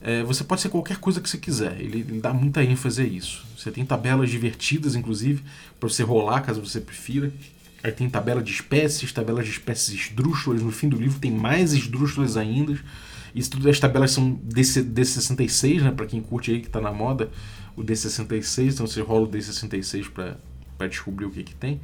[0.00, 1.80] é, você pode ser qualquer coisa que você quiser.
[1.80, 3.44] Ele, ele, dá muita ênfase a isso.
[3.56, 5.42] Você tem tabelas divertidas, inclusive,
[5.78, 7.32] para você rolar, caso você prefira.
[7.82, 10.62] Aí tem tabela de espécies, tabelas de espécies esdrúxulas.
[10.62, 12.78] No fim do livro tem mais esdrúxulas ainda.
[13.34, 15.90] Isso tudo as tabelas são DC, D66, né?
[15.90, 17.30] Para quem curte aí que tá na moda,
[17.76, 21.80] o D66, então você rola o D66 para descobrir o que que tem.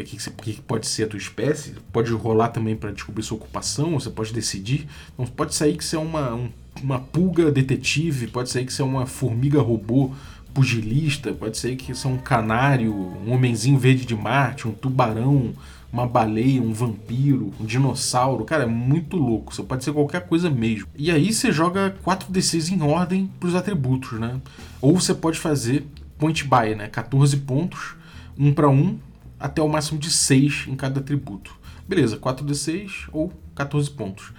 [0.00, 3.98] O que, que, pode ser a tua espécie, pode rolar também para descobrir sua ocupação,
[3.98, 4.86] você pode decidir.
[5.14, 6.50] Então pode sair que você é uma, um,
[6.82, 10.12] uma pulga detetive, pode sair que você é uma formiga robô
[10.52, 15.52] pugilista, pode ser que você é um canário, um homenzinho verde de Marte, um tubarão,
[15.92, 18.44] uma baleia, um vampiro, um dinossauro.
[18.44, 19.54] Cara, é muito louco.
[19.54, 20.88] Você pode ser qualquer coisa mesmo.
[20.96, 24.40] E aí você joga 4d6 em ordem para os atributos, né?
[24.80, 25.86] Ou você pode fazer
[26.18, 26.88] point buy, né?
[26.88, 27.94] 14 pontos,
[28.38, 28.98] 1 para 1,
[29.38, 31.56] até o máximo de 6 em cada atributo.
[31.88, 34.32] Beleza, 4d6 ou 14 pontos.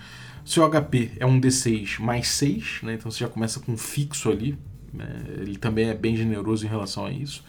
[0.45, 2.93] Seu HP é um d6 mais 6, né?
[2.93, 4.57] Então você já começa com um fixo ali.
[4.93, 5.07] Né?
[5.39, 7.43] Ele também é bem generoso em relação a isso.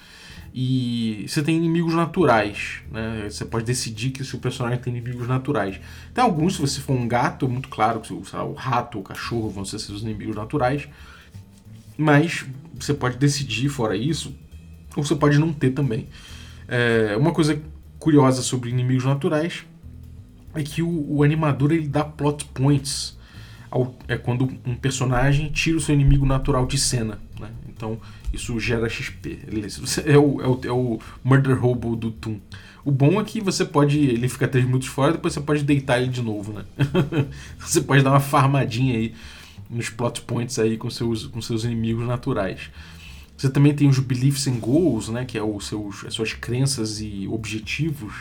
[0.52, 3.28] E você tem inimigos naturais, né?
[3.30, 5.78] Você pode decidir que seu personagem tem inimigos naturais.
[6.12, 9.02] Tem alguns, se você for um gato, é muito claro que lá, o rato, o
[9.02, 10.88] cachorro vão ser seus inimigos naturais.
[11.96, 14.34] Mas você pode decidir fora isso,
[14.96, 16.08] ou você pode não ter também.
[16.68, 17.60] É, uma coisa
[17.98, 19.64] curiosa sobre inimigos naturais
[20.54, 23.16] é que o, o animador ele dá plot points
[23.70, 27.18] ao, é quando um personagem tira o seu inimigo natural de cena.
[27.40, 27.48] Né?
[27.68, 27.98] Então
[28.32, 29.38] isso gera XP.
[30.04, 32.38] É o, é o, é o Murder Hobo do Toon.
[32.84, 33.98] O bom é que você pode.
[33.98, 36.64] Ele fica 3 minutos fora, depois você pode deitar ele de novo, né?
[37.58, 39.14] você pode dar uma farmadinha aí
[39.68, 42.70] nos plot points aí com seus, com seus inimigos naturais.
[43.38, 45.24] Você também tem os beliefs and goals, né?
[45.24, 48.12] Que é os seus, as suas crenças e objetivos.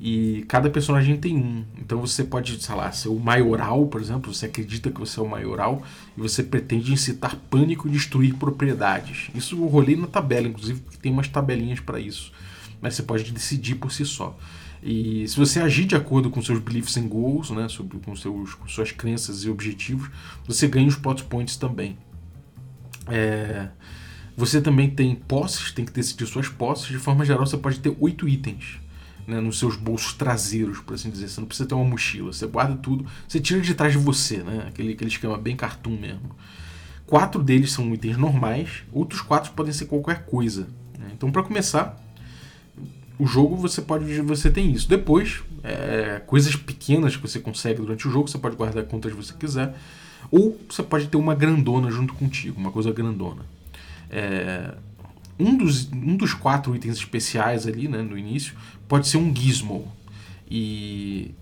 [0.00, 1.64] E cada personagem tem um.
[1.78, 4.34] Então você pode, sei lá, ser o maioral, por exemplo.
[4.34, 5.84] Você acredita que você é o maioral
[6.16, 9.30] e você pretende incitar pânico e destruir propriedades.
[9.36, 12.32] Isso eu rolei na tabela, inclusive, porque tem umas tabelinhas para isso.
[12.82, 14.36] Mas você pode decidir por si só.
[14.82, 18.54] E se você agir de acordo com seus beliefs and goals, né, sobre, com, seus,
[18.54, 20.10] com suas crenças e objetivos,
[20.44, 21.96] você ganha os plot points também.
[23.06, 23.68] É,
[24.36, 26.86] você também tem posses, tem que decidir suas posses.
[26.86, 28.80] De forma geral, você pode ter oito itens
[29.26, 31.28] né, nos seus bolsos traseiros, por assim dizer.
[31.28, 34.38] Você não precisa ter uma mochila, você guarda tudo, você tira de trás de você,
[34.38, 34.66] né?
[34.68, 36.34] Aquele, aquele esquema bem cartoon mesmo.
[37.06, 40.68] Quatro deles são itens normais, outros quatro podem ser qualquer coisa.
[40.98, 41.10] Né?
[41.12, 42.00] Então, para começar,
[43.18, 44.88] o jogo você pode você tem isso.
[44.88, 49.34] Depois, é, coisas pequenas que você consegue durante o jogo, você pode guardar quantas você
[49.34, 49.74] quiser.
[50.30, 53.42] Ou você pode ter uma grandona junto contigo, uma coisa grandona.
[54.10, 54.74] É,
[55.38, 58.54] um, dos, um dos quatro itens especiais ali, né, no início,
[58.88, 59.90] pode ser um gizmo.
[60.50, 61.34] E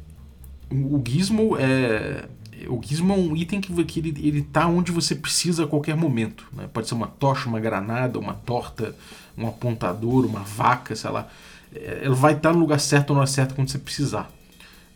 [0.71, 2.29] o gizmo é
[2.67, 5.97] o gizmo é um item que, que ele, ele tá onde você precisa a qualquer
[5.97, 6.49] momento.
[6.53, 6.69] Né?
[6.73, 8.97] Pode ser uma tocha, uma granada, uma torta,
[9.37, 11.29] um apontador, uma vaca, sei lá.
[11.75, 14.31] É, Ele vai estar no lugar certo na hora certa quando você precisar.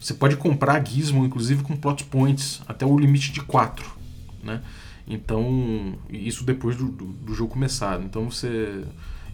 [0.00, 3.88] Você pode comprar gizmo, inclusive com plot points, até o limite de 4.
[4.42, 4.61] Né?
[5.06, 8.00] Então, isso depois do, do, jogo começar.
[8.00, 8.84] Então você.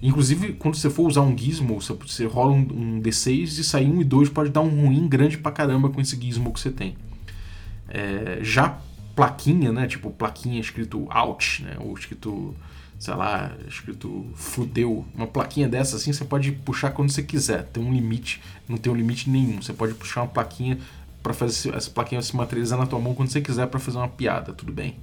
[0.01, 3.91] Inclusive, quando você for usar um gizmo, você, você rola um, um, D6 e sair
[3.91, 6.71] um e dois pode dar um ruim grande pra caramba com esse gizmo que você
[6.71, 6.97] tem.
[7.89, 8.79] É, já
[9.17, 9.87] plaquinha, né?
[9.89, 11.77] Tipo, plaquinha escrito out, né?
[11.81, 12.55] Ou escrito,
[12.97, 15.05] sei lá, escrito fudeu.
[15.15, 17.65] Uma plaquinha dessa assim você pode puxar quando você quiser.
[17.65, 19.61] Tem um limite, não tem um limite nenhum.
[19.61, 20.79] Você pode puxar uma plaquinha
[21.23, 24.09] para fazer essa plaquinha se materializar na tua mão quando você quiser para fazer uma
[24.09, 24.97] piada, tudo bem.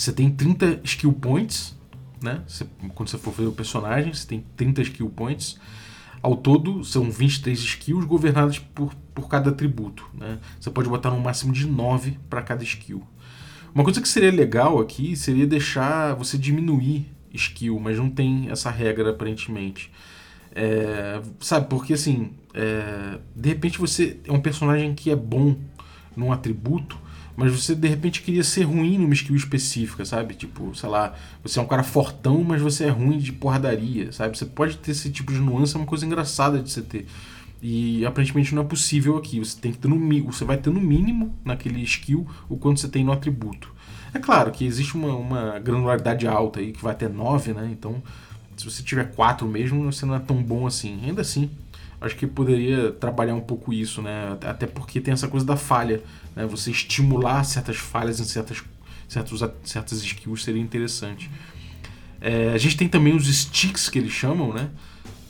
[0.00, 1.76] Você tem 30 skill points,
[2.22, 2.42] né?
[2.46, 5.58] Você, quando você for fazer o personagem, você tem 30 skill points.
[6.22, 10.08] Ao todo, são 23 skills governadas por, por cada atributo.
[10.14, 10.38] Né?
[10.58, 13.02] Você pode botar no máximo de 9 para cada skill.
[13.74, 18.70] Uma coisa que seria legal aqui seria deixar você diminuir skill, mas não tem essa
[18.70, 19.92] regra aparentemente.
[20.54, 25.56] É, sabe, porque assim, é, de repente você é um personagem que é bom
[26.16, 26.98] num atributo,
[27.40, 30.34] mas você de repente queria ser ruim numa skill específica, sabe?
[30.34, 34.36] Tipo, sei lá, você é um cara fortão, mas você é ruim de porradaria, sabe?
[34.36, 37.06] Você pode ter esse tipo de nuance, é uma coisa engraçada de você ter.
[37.62, 39.38] E aparentemente não é possível aqui.
[39.38, 42.88] Você tem que ter no você vai ter no mínimo naquele skill o quanto você
[42.88, 43.72] tem no atributo.
[44.12, 47.70] É claro que existe uma, uma granularidade alta aí que vai até 9, né?
[47.72, 48.02] Então,
[48.54, 51.00] se você tiver 4 mesmo, você não é tão bom assim.
[51.06, 51.50] Ainda assim,
[52.00, 54.36] acho que poderia trabalhar um pouco isso, né?
[54.42, 56.02] Até porque tem essa coisa da falha,
[56.34, 56.46] né?
[56.46, 58.62] Você estimular certas falhas em certas,
[59.08, 61.30] certos, certas skills seria interessante.
[62.20, 64.70] É, a gente tem também os sticks que eles chamam, né?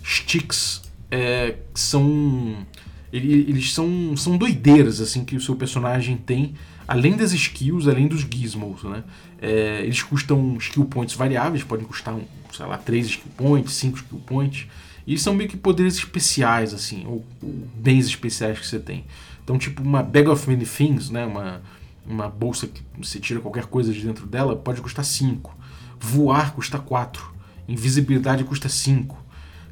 [0.04, 2.66] Sticks é, são
[3.12, 6.54] eles são, são doideiras assim que o seu personagem tem,
[6.86, 9.02] além das skills, além dos gizmos, né?
[9.42, 12.16] É, eles custam skill points variáveis, podem custar,
[12.52, 14.66] sei lá, 3 skill points, 5 skill points.
[15.10, 19.04] E são meio que poderes especiais, assim, ou, ou, bens especiais que você tem.
[19.42, 21.26] Então, tipo, uma Bag of Many Things, né?
[21.26, 21.60] Uma,
[22.06, 25.52] uma bolsa que você tira qualquer coisa de dentro dela, pode custar 5.
[25.98, 27.28] Voar custa 4.
[27.66, 29.18] Invisibilidade custa 5.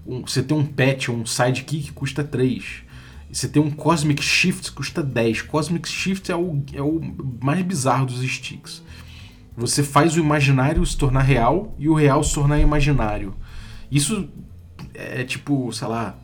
[0.04, 2.82] Um, você tem um pet ou um sidekick custa 3.
[3.30, 5.42] Você tem um Cosmic Shift custa 10.
[5.42, 7.00] Cosmic Shift é o, é o
[7.40, 8.82] mais bizarro dos sticks.
[9.56, 13.36] Você faz o imaginário se tornar real e o real se tornar imaginário.
[13.88, 14.28] Isso
[14.98, 16.16] é tipo, sei lá,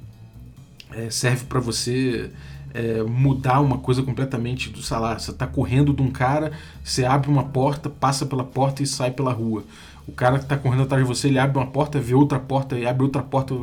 [0.92, 2.30] é, serve para você
[2.72, 7.30] é, mudar uma coisa completamente do, lá, você tá correndo de um cara, você abre
[7.30, 9.64] uma porta, passa pela porta e sai pela rua.
[10.06, 12.76] O cara que tá correndo atrás de você, ele abre uma porta, vê outra porta
[12.78, 13.54] e abre outra porta,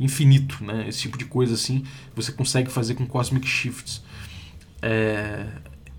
[0.00, 0.86] infinito, né?
[0.88, 1.84] Esse tipo de coisa assim,
[2.16, 4.02] você consegue fazer com Cosmic Shifts.
[4.82, 5.46] É,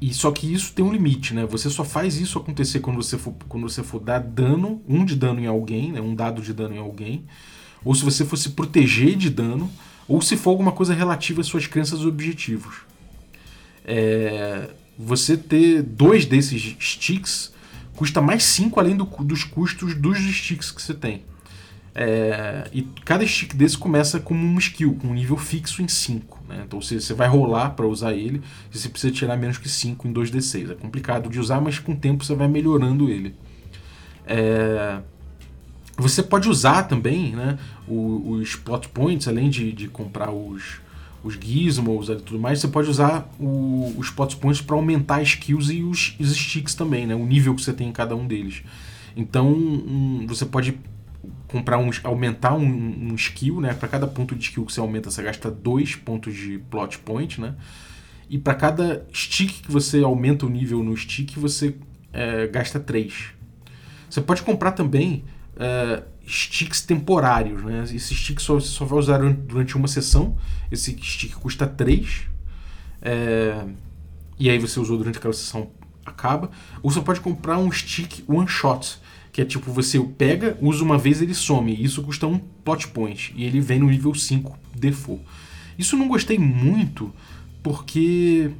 [0.01, 1.45] e só que isso tem um limite, né?
[1.45, 5.15] Você só faz isso acontecer quando você for, quando você for dar dano, um de
[5.15, 6.01] dano em alguém, né?
[6.01, 7.23] Um dado de dano em alguém,
[7.85, 9.71] ou se você for se proteger de dano,
[10.07, 12.77] ou se for alguma coisa relativa às suas crenças e objetivos.
[13.85, 17.53] É, você ter dois desses sticks
[17.95, 21.23] custa mais 5 além do, dos custos dos sticks que você tem.
[21.97, 26.43] É, e cada stick desse começa como um skill, com um nível fixo em 5.
[26.49, 26.63] Né?
[26.65, 28.41] Então você, você vai rolar para usar ele
[28.73, 30.71] e você precisa tirar menos que 5 em 2d6.
[30.71, 33.33] É complicado de usar, mas com o tempo você vai melhorando ele.
[34.27, 34.99] É,
[35.97, 40.81] você pode usar também né, os, plot points, além de, de comprar os,
[41.23, 45.29] os gizmos e tudo mais, você pode usar o, os plot points para aumentar as
[45.29, 48.27] skills e os, os, sticks também, né, o nível que você tem em cada um
[48.27, 48.63] deles.
[49.15, 50.77] Então um, você pode
[51.47, 53.73] comprar um, aumentar um, um skill, né?
[53.73, 57.39] Para cada ponto de skill que você aumenta, você gasta dois pontos de plot point,
[57.39, 57.55] né?
[58.29, 61.75] E para cada stick que você aumenta o nível no stick, você
[62.11, 63.27] é, gasta três.
[64.09, 65.23] Você pode comprar também
[65.55, 67.63] uh, sticks temporários.
[67.63, 67.83] Né?
[67.83, 70.37] Esse stick só, você só vai usar durante uma sessão.
[70.71, 72.23] Esse stick custa 3.
[73.01, 73.65] É,
[74.39, 75.69] e aí você usou durante aquela sessão,
[76.05, 76.49] acaba.
[76.81, 78.99] Ou você pode comprar um stick one shot.
[79.31, 81.75] Que é tipo, você pega, usa uma vez ele some.
[81.83, 83.33] Isso custa um plot point.
[83.35, 85.21] E ele vem no nível 5 default.
[85.77, 87.13] Isso eu não gostei muito,
[87.61, 88.51] porque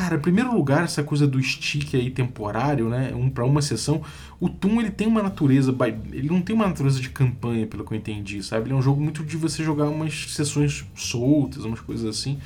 [0.00, 3.12] Cara, em primeiro lugar, essa coisa do stick aí temporário, né?
[3.14, 4.00] Um para uma sessão.
[4.40, 5.76] O Toon ele tem uma natureza.
[6.10, 8.64] Ele não tem uma natureza de campanha, pelo que eu entendi, sabe?
[8.64, 12.38] Ele é um jogo muito de você jogar umas sessões soltas, umas coisas assim.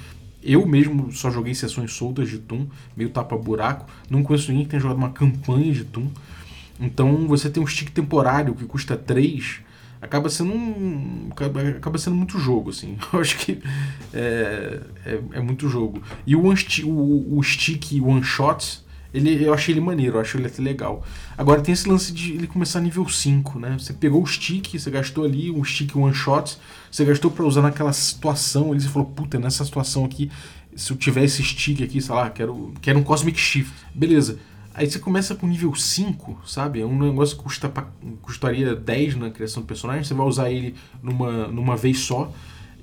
[0.42, 3.86] Eu mesmo só joguei sessões soltas de Toon, meio tapa-buraco.
[4.10, 6.08] Não conheço ninguém que tenha jogado uma campanha de Toon.
[6.80, 9.60] Então você tem um stick temporário que custa 3
[10.04, 13.60] acaba sendo um, acaba sendo muito jogo assim eu acho que
[14.12, 19.72] é, é, é muito jogo e o, o, o stick one shot ele, eu achei
[19.72, 21.04] ele maneiro, eu acho ele até legal.
[21.38, 23.76] Agora tem esse lance de ele começar nível 5, né?
[23.78, 26.58] Você pegou o stick, você gastou ali um stick one shot,
[26.90, 30.32] você gastou para usar naquela situação, e você falou, puta, nessa situação aqui,
[30.74, 33.72] se eu tiver esse stick aqui, sei lá, quero, quero um Cosmic Shift.
[33.94, 34.36] Beleza.
[34.74, 36.80] Aí você começa com nível 5, sabe?
[36.80, 37.72] É um negócio que custa,
[38.20, 42.32] custaria 10 na criação do personagem, você vai usar ele numa, numa vez só.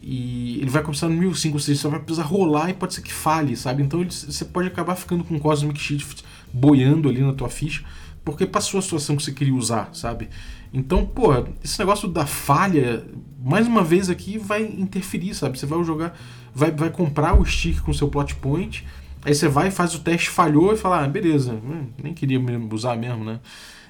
[0.01, 2.93] E ele vai começar no nível 5, ou seja, você vai precisar rolar e pode
[2.93, 3.83] ser que falhe, sabe?
[3.83, 7.83] Então ele, você pode acabar ficando com Cosmic Shift boiando ali na tua ficha,
[8.23, 10.29] porque passou a situação que você queria usar, sabe?
[10.73, 13.05] Então, pô, esse negócio da falha,
[13.43, 15.59] mais uma vez aqui, vai interferir, sabe?
[15.59, 16.17] Você vai jogar,
[16.55, 18.85] vai, vai comprar o stick com seu plot point
[19.23, 22.39] Aí você vai, faz o teste, falhou e fala, ah, beleza, hum, nem queria
[22.71, 23.39] usar mesmo, né?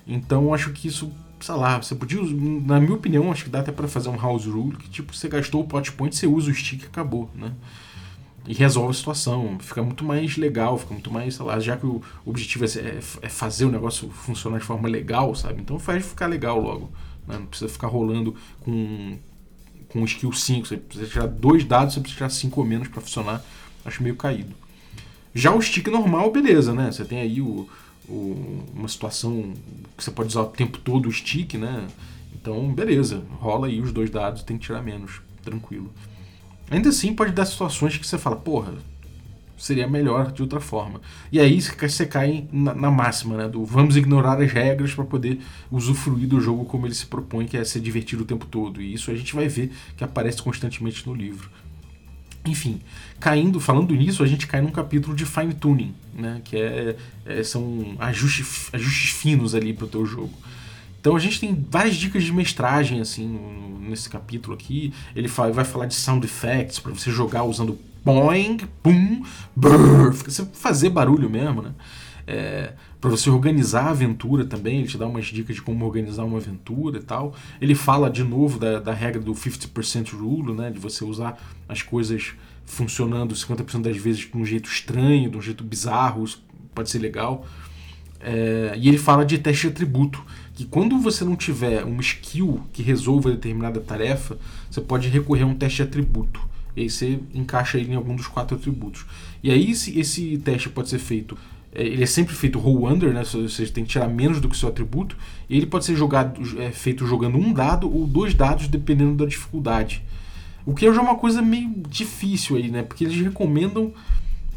[0.05, 3.71] Então acho que isso, sei lá, você podia, na minha opinião, acho que dá até
[3.71, 6.53] para fazer um house rule que tipo, você gastou o plot point, você usa o
[6.53, 7.53] stick e acabou, né?
[8.47, 11.85] E resolve a situação, fica muito mais legal, fica muito mais, sei lá, já que
[11.85, 15.61] o objetivo é, é, é fazer o negócio funcionar de forma legal, sabe?
[15.61, 16.91] Então faz ficar legal logo,
[17.27, 17.37] né?
[17.37, 19.17] Não precisa ficar rolando com
[19.91, 23.01] com skill 5, você precisa tirar dois dados, você precisa tirar 5 ou menos para
[23.01, 23.43] funcionar.
[23.83, 24.55] Acho meio caído.
[25.33, 26.91] Já o stick normal, beleza, né?
[26.91, 27.67] Você tem aí o,
[28.07, 29.53] o, uma situação
[29.97, 31.87] que você pode usar o tempo todo o stick, né?
[32.33, 35.91] Então, beleza, rola aí os dois dados, tem que tirar menos, tranquilo.
[36.69, 38.73] Ainda assim, pode dar situações que você fala, porra,
[39.61, 40.99] seria melhor de outra forma.
[41.31, 43.47] E aí você cai na, na máxima, né?
[43.47, 45.39] Do vamos ignorar as regras para poder
[45.69, 48.81] usufruir do jogo como ele se propõe, que é ser divertido o tempo todo.
[48.81, 51.49] E isso a gente vai ver que aparece constantemente no livro.
[52.45, 52.81] Enfim,
[53.19, 56.41] caindo, falando nisso, a gente cai num capítulo de fine tuning, né?
[56.43, 60.33] Que é, é são ajustes, ajustes finos ali para o teu jogo.
[60.99, 63.39] Então a gente tem várias dicas de mestragem assim
[63.81, 64.93] nesse capítulo aqui.
[65.15, 69.23] Ele fala, vai falar de sound effects para você jogar usando boing, pum,
[69.55, 71.71] brrr, você fazer barulho mesmo, né?
[72.27, 76.23] É, para você organizar a aventura também, ele te dá umas dicas de como organizar
[76.23, 77.33] uma aventura e tal.
[77.59, 81.35] Ele fala de novo da, da regra do 50% rule, né, de você usar
[81.67, 82.33] as coisas
[82.63, 86.25] funcionando 50% das vezes de um jeito estranho, de um jeito bizarro,
[86.75, 87.43] pode ser legal.
[88.19, 90.23] É, e ele fala de teste de atributo,
[90.53, 94.37] que quando você não tiver uma skill que resolva determinada tarefa,
[94.69, 96.39] você pode recorrer a um teste de atributo.
[96.75, 99.05] E aí você encaixa ele em algum dos quatro atributos.
[99.41, 101.35] E aí esse, esse teste pode ser feito
[101.73, 103.23] ele é sempre feito roll under, né?
[103.23, 105.15] Você tem que tirar menos do que o seu atributo.
[105.49, 109.25] E ele pode ser jogado, é, feito jogando um dado ou dois dados, dependendo da
[109.25, 110.03] dificuldade.
[110.65, 112.83] O que é já uma coisa meio difícil aí, né?
[112.83, 113.93] Porque eles recomendam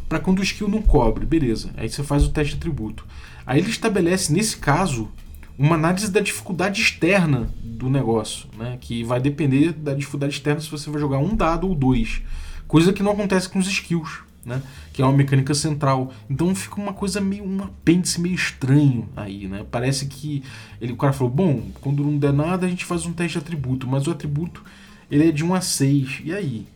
[0.09, 1.71] para quando o skill não cobre, beleza.
[1.77, 3.07] Aí você faz o teste de atributo.
[3.47, 5.09] Aí ele estabelece, nesse caso,
[5.57, 8.77] uma análise da dificuldade externa do negócio, né?
[8.81, 12.23] Que vai depender da dificuldade externa se você vai jogar um dado ou dois.
[12.67, 14.63] Coisa que não acontece com os skills né?
[14.93, 16.13] Que é uma mecânica central.
[16.29, 19.65] Então fica uma coisa meio um apêndice meio estranho aí, né?
[19.71, 20.43] Parece que
[20.81, 23.45] ele, o cara falou, bom, quando não der nada a gente faz um teste de
[23.45, 24.63] atributo, mas o atributo
[25.11, 26.23] ele é de 1 a 6.
[26.25, 26.67] E aí?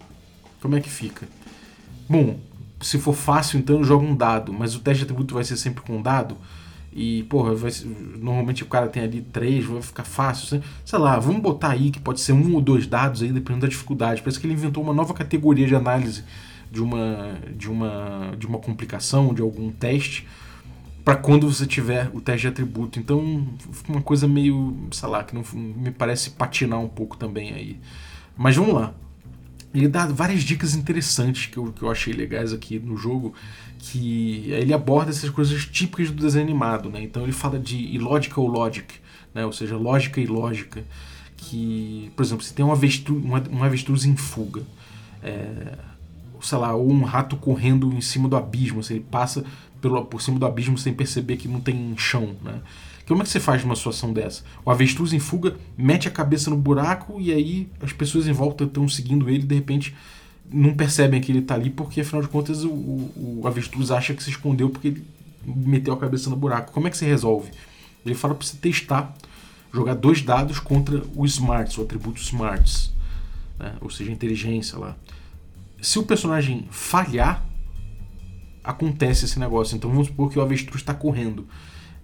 [0.60, 1.28] Como é que fica?
[2.08, 2.38] Bom,
[2.80, 5.82] se for fácil, então joga um dado, mas o teste de atributo vai ser sempre
[5.82, 6.36] com um dado.
[6.92, 7.70] E, porra, vai
[8.16, 10.46] normalmente o cara tem ali três, vai ficar fácil.
[10.46, 13.66] Sei, sei lá, vamos botar aí que pode ser um ou dois dados aí, dependendo
[13.66, 14.22] da dificuldade.
[14.22, 16.24] Parece que ele inventou uma nova categoria de análise
[16.70, 20.26] de uma, de uma, de uma complicação, de algum teste,
[21.04, 22.98] para quando você tiver o teste de atributo.
[22.98, 23.48] Então,
[23.88, 27.80] uma coisa meio, sei lá, que não me parece patinar um pouco também aí.
[28.36, 28.94] Mas vamos lá.
[29.74, 33.34] Ele dá várias dicas interessantes que eu, que eu achei legais aqui no jogo,
[33.78, 37.02] que ele aborda essas coisas típicas do desenho animado, né?
[37.02, 38.94] Então ele fala de illogical logic,
[39.34, 39.44] né?
[39.46, 40.84] Ou seja, lógica e lógica.
[41.36, 44.62] Que, por exemplo, se tem uma avestruz, uma, uma avestruz em fuga,
[45.22, 45.78] é,
[46.40, 49.44] sei lá, ou um rato correndo em cima do abismo, assim, ele passa
[49.80, 52.60] pelo, por cima do abismo sem perceber que não tem chão, né?
[53.06, 54.42] Como é que você faz numa situação dessa?
[54.62, 58.64] O avestruz em fuga mete a cabeça no buraco e aí as pessoas em volta
[58.64, 59.96] estão seguindo ele e de repente
[60.52, 64.12] não percebem que ele está ali porque afinal de contas o, o, o, avestruz acha
[64.12, 65.06] que se escondeu porque ele
[65.42, 66.70] meteu a cabeça no buraco.
[66.70, 67.50] Como é que você resolve?
[68.04, 69.16] Ele fala para você testar,
[69.72, 72.92] jogar dois dados contra o smarts, o atributo smarts,
[73.58, 73.72] né?
[73.80, 74.94] ou seja, inteligência lá
[75.80, 77.44] se o personagem falhar,
[78.62, 79.76] acontece esse negócio.
[79.76, 81.46] Então vamos supor que o avestruz está correndo.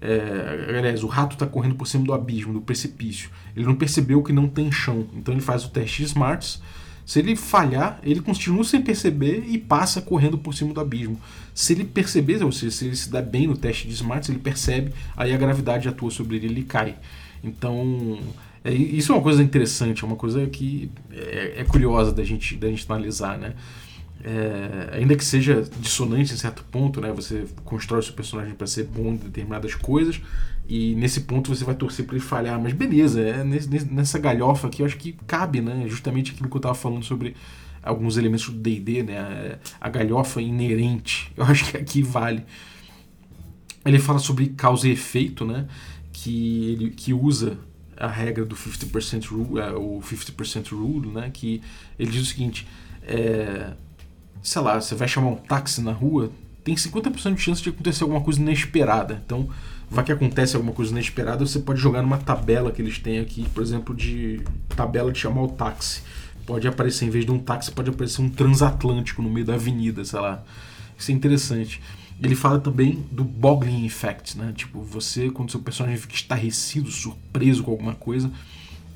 [0.01, 3.31] É, aliás, o rato está correndo por cima do abismo, do precipício.
[3.57, 5.07] Ele não percebeu que não tem chão.
[5.14, 6.62] Então ele faz o teste de smarts.
[7.05, 11.20] Se ele falhar, ele continua sem perceber e passa correndo por cima do abismo.
[11.55, 14.39] Se ele perceber, ou seja, se ele se dá bem no teste de smarts, ele
[14.39, 16.97] percebe, aí a gravidade atua sobre ele e ele cai.
[17.43, 18.18] Então,
[18.65, 22.57] é, isso é uma coisa interessante, é uma coisa que é, é curiosa da gente,
[22.57, 23.55] da gente analisar, né?
[24.27, 27.12] É, ainda que seja dissonante em certo ponto, né?
[27.12, 30.19] Você constrói seu personagem para ser bom em determinadas coisas
[30.67, 34.81] e nesse ponto você vai torcer para ele falhar, mas beleza, é nessa galhofa aqui
[34.81, 35.85] eu acho que cabe, né?
[35.87, 37.37] Justamente aquilo que eu estava falando sobre
[37.83, 39.59] alguns elementos do D&D, né?
[39.79, 42.47] A galhofa inerente, eu acho que aqui vale.
[43.85, 45.67] Ele fala sobre causa e efeito, né?
[46.11, 47.59] Que ele que usa
[47.97, 51.62] a regra do 50% rule, é, o 50% rule, né, que
[51.99, 52.66] ele diz o seguinte,
[53.03, 53.72] é,
[54.42, 56.30] sei lá, você vai chamar um táxi na rua,
[56.62, 59.22] tem 50% de chance de acontecer alguma coisa inesperada.
[59.24, 59.49] Então,
[59.90, 63.47] vai que acontece alguma coisa inesperada, você pode jogar numa tabela que eles têm aqui,
[63.51, 64.42] por exemplo, de
[64.74, 66.03] tabela de chamar o táxi.
[66.47, 70.05] Pode aparecer, em vez de um táxi, pode aparecer um transatlântico no meio da avenida,
[70.05, 70.42] sei lá.
[70.99, 71.80] Isso é interessante.
[72.23, 74.53] Ele fala também do boggling effect, né?
[74.55, 78.31] Tipo, você, quando seu personagem fica estarrecido, surpreso com alguma coisa,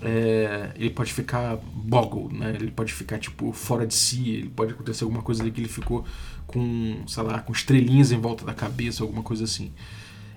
[0.01, 2.55] é, ele pode ficar boggled, né?
[2.55, 5.69] Ele pode ficar, tipo, fora de si, ele pode acontecer alguma coisa ali que ele
[5.69, 6.05] ficou
[6.47, 9.73] com, sei lá, com estrelinhas em volta da cabeça, alguma coisa assim.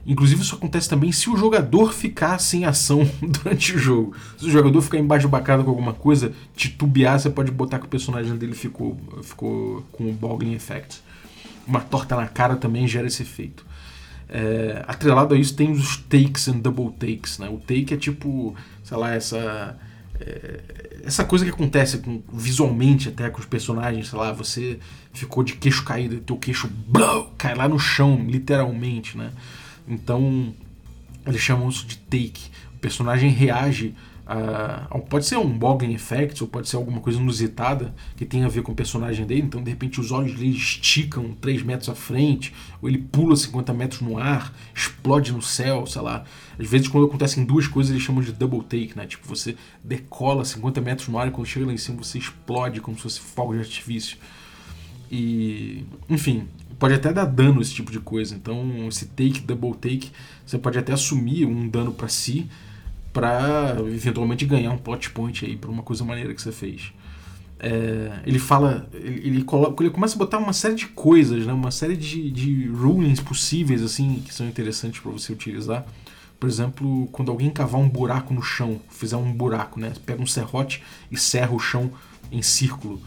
[0.03, 4.15] Inclusive, isso acontece também se o jogador ficar sem ação durante o jogo.
[4.37, 7.89] Se o jogador ficar embaixo bacana com alguma coisa, titubear, você pode botar que o
[7.89, 11.03] personagem dele ficou, ficou com o boggling effect
[11.67, 13.65] uma torta na cara também gera esse efeito.
[14.29, 17.49] É, atrelado a isso tem os takes and double takes, né?
[17.49, 19.77] O take é tipo, sei lá, essa
[20.21, 20.61] é,
[21.03, 24.79] essa coisa que acontece com, visualmente até com os personagens, sei lá, você
[25.13, 29.31] ficou de queixo caído, teu queixo blow, cai lá no chão, literalmente, né?
[29.87, 30.53] Então
[31.25, 32.49] eles chamam isso de take.
[32.75, 33.95] O personagem reage
[34.31, 38.47] Uh, pode ser um boggling effect, ou pode ser alguma coisa inusitada que tem a
[38.47, 39.41] ver com o personagem dele.
[39.41, 43.73] Então, de repente, os olhos dele esticam 3 metros à frente, ou ele pula 50
[43.73, 46.23] metros no ar, explode no céu, sei lá.
[46.57, 49.05] Às vezes, quando acontecem duas coisas, eles chamam de double take, né?
[49.05, 52.79] Tipo, você decola 50 metros no ar e quando chega lá em cima você explode
[52.79, 54.17] como se fosse fogo de artifício.
[55.11, 56.47] E, enfim,
[56.79, 58.33] pode até dar dano esse tipo de coisa.
[58.33, 60.09] Então, esse take, double take,
[60.45, 62.49] você pode até assumir um dano para si
[63.11, 66.93] para eventualmente ganhar um plot point aí por uma coisa maneira que você fez.
[67.59, 71.53] É, ele fala, ele, ele, coloca, ele começa a botar uma série de coisas, né?
[71.53, 75.85] uma série de, de rulings possíveis assim que são interessantes para você utilizar.
[76.39, 79.93] Por exemplo, quando alguém cavar um buraco no chão, fizer um buraco, né?
[80.03, 80.81] Pega um serrote
[81.11, 81.91] e serra o chão
[82.31, 82.99] em círculo.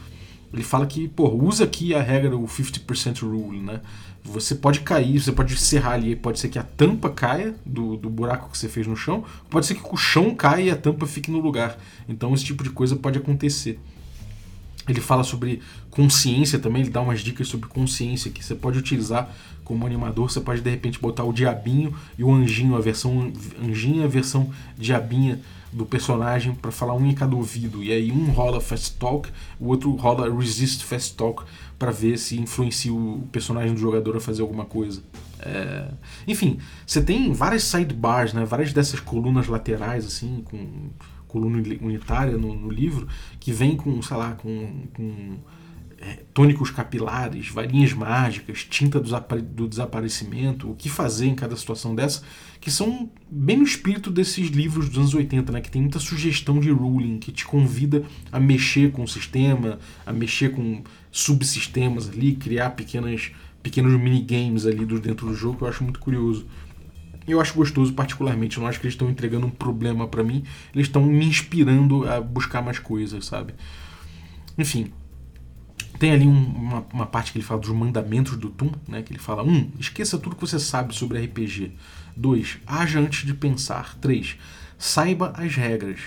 [0.53, 3.81] Ele fala que, pô, usa aqui a regra, o 50% rule, né?
[4.23, 8.09] Você pode cair, você pode serrar ali, pode ser que a tampa caia do, do
[8.09, 11.05] buraco que você fez no chão, pode ser que o chão caia e a tampa
[11.05, 11.77] fique no lugar.
[12.09, 13.79] Então esse tipo de coisa pode acontecer.
[14.87, 19.29] Ele fala sobre consciência também, ele dá umas dicas sobre consciência que você pode utilizar
[19.63, 20.29] como animador.
[20.29, 23.31] Você pode de repente botar o diabinho e o anjinho, a versão
[23.63, 25.39] anjinho e a versão diabinha
[25.75, 27.83] do personagem para falar um em cada ouvido.
[27.83, 31.43] E aí um rola fast talk, o outro rola resist fast talk
[31.77, 35.03] para ver se influencia o personagem do jogador a fazer alguma coisa.
[35.39, 35.91] É...
[36.25, 38.45] Enfim, você tem várias sidebars, né?
[38.45, 40.89] várias dessas colunas laterais assim com
[41.27, 43.07] coluna unitária no, no livro,
[43.41, 45.37] que vem com, sei lá, com, com
[46.33, 49.09] tônicos capilares, varinhas mágicas, tinta do,
[49.41, 52.21] do, desaparecimento, o que fazer em cada situação dessa,
[52.59, 56.59] que são bem no espírito desses livros dos anos 80, né, que tem muita sugestão
[56.59, 62.35] de ruling, que te convida a mexer com o sistema, a mexer com subsistemas ali,
[62.35, 63.31] criar pequenas,
[63.63, 66.45] pequenos minigames ali dentro do jogo, que eu acho muito curioso
[67.27, 68.57] eu acho gostoso particularmente.
[68.57, 70.43] Eu não acho que eles estão entregando um problema para mim.
[70.75, 73.55] Eles estão me inspirando a buscar mais coisas, sabe?
[74.55, 74.91] Enfim.
[75.99, 79.01] Tem ali um, uma, uma, parte que ele fala dos mandamentos do Tum, né?
[79.01, 79.49] Que ele fala: 1.
[79.49, 81.71] Um, esqueça tudo que você sabe sobre RPG.
[82.15, 82.59] 2.
[82.65, 83.95] Haja antes de pensar.
[83.95, 84.37] 3.
[84.77, 85.99] Saiba as regras.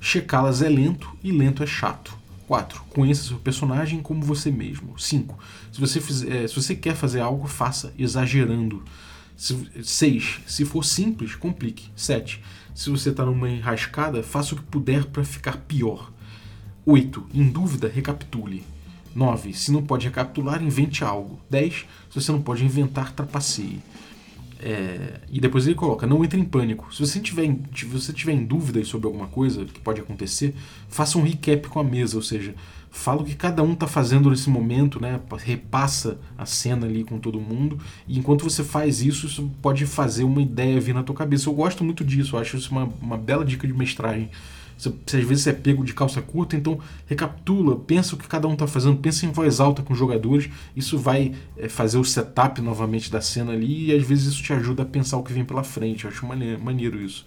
[0.00, 2.16] Checá-las é lento e lento é chato.
[2.46, 2.82] 4.
[2.90, 4.98] Conheça seu personagem como você mesmo.
[4.98, 5.38] 5.
[5.72, 8.82] Se você, fizer, se você quer fazer algo, faça exagerando.
[9.36, 10.40] 6.
[10.46, 11.90] Se for simples, complique.
[11.96, 12.42] 7.
[12.74, 16.12] Se você está numa enrascada, faça o que puder para ficar pior.
[16.84, 17.26] 8.
[17.32, 18.62] Em dúvida, recapitule.
[19.14, 19.52] 9.
[19.52, 21.38] Se não pode recapitular, invente algo.
[21.50, 21.86] 10.
[22.10, 23.80] Se você não pode inventar, trapaceie.
[24.60, 26.92] É, e depois ele coloca: não entre em pânico.
[26.94, 30.54] Se você, tiver, se você tiver em dúvidas sobre alguma coisa que pode acontecer,
[30.88, 32.54] faça um recap com a mesa, ou seja,
[32.90, 35.20] fala o que cada um está fazendo nesse momento, né?
[35.38, 40.24] repassa a cena ali com todo mundo, e enquanto você faz isso, isso pode fazer
[40.24, 41.48] uma ideia vir na tua cabeça.
[41.48, 44.30] Eu gosto muito disso, eu acho isso uma, uma bela dica de mestragem.
[45.06, 48.48] Se, às vezes você é pego de calça curta, então recapitula, pensa o que cada
[48.48, 52.04] um está fazendo, pensa em voz alta com os jogadores, isso vai é, fazer o
[52.04, 55.32] setup novamente da cena ali, e às vezes isso te ajuda a pensar o que
[55.32, 56.04] vem pela frente.
[56.04, 57.26] Eu acho maneiro, maneiro isso.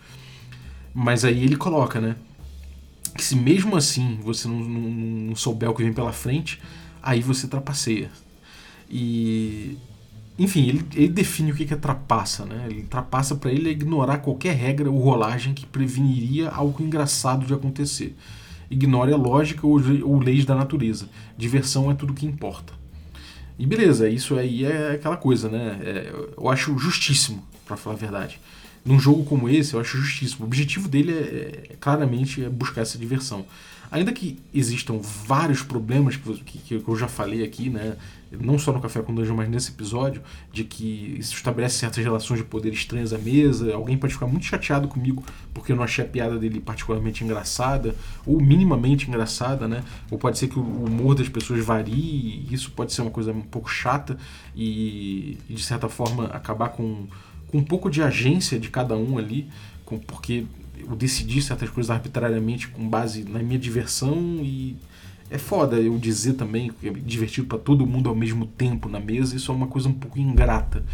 [0.93, 2.15] Mas aí ele coloca, né?
[3.17, 4.89] que se mesmo assim você não, não,
[5.29, 6.61] não souber o que vem pela frente,
[7.01, 8.11] aí você trapaceia.
[8.89, 9.77] E
[10.37, 12.67] enfim, ele, ele, define o que é trapaça, né?
[12.69, 17.53] Ele trapaça para ele é ignorar qualquer regra ou rolagem que preveniria algo engraçado de
[17.53, 18.15] acontecer.
[18.69, 21.09] Ignore a lógica ou, ou leis da natureza.
[21.37, 22.73] Diversão é tudo que importa.
[23.57, 25.79] E beleza, isso aí é aquela coisa, né?
[25.81, 28.39] É, eu acho justíssimo, para falar a verdade
[28.87, 30.45] num jogo como esse, eu acho justíssimo.
[30.45, 33.45] O objetivo dele é, é claramente é buscar essa diversão.
[33.91, 37.97] Ainda que existam vários problemas que, que, que, eu já falei aqui, né?
[38.31, 40.21] Não só no Café com Dungeon, mas nesse episódio,
[40.51, 43.73] de que isso estabelece certas relações de poder estranhas à mesa.
[43.73, 45.23] Alguém pode ficar muito chateado comigo
[45.53, 49.83] porque eu não achei a piada dele particularmente engraçada, ou minimamente engraçada, né?
[50.11, 53.31] Ou pode ser que o humor das pessoas varie, e isso pode ser uma coisa
[53.31, 54.17] um pouco chata
[54.55, 57.07] e, e de certa forma, acabar com
[57.47, 59.47] com um pouco de agência de cada um ali,
[59.85, 60.45] com, porque
[60.77, 64.77] eu decidi certas coisas arbitrariamente com base na minha diversão e
[65.29, 68.99] é foda eu dizer também que é divertido para todo mundo ao mesmo tempo na
[68.99, 70.85] mesa, isso é uma coisa um pouco ingrata.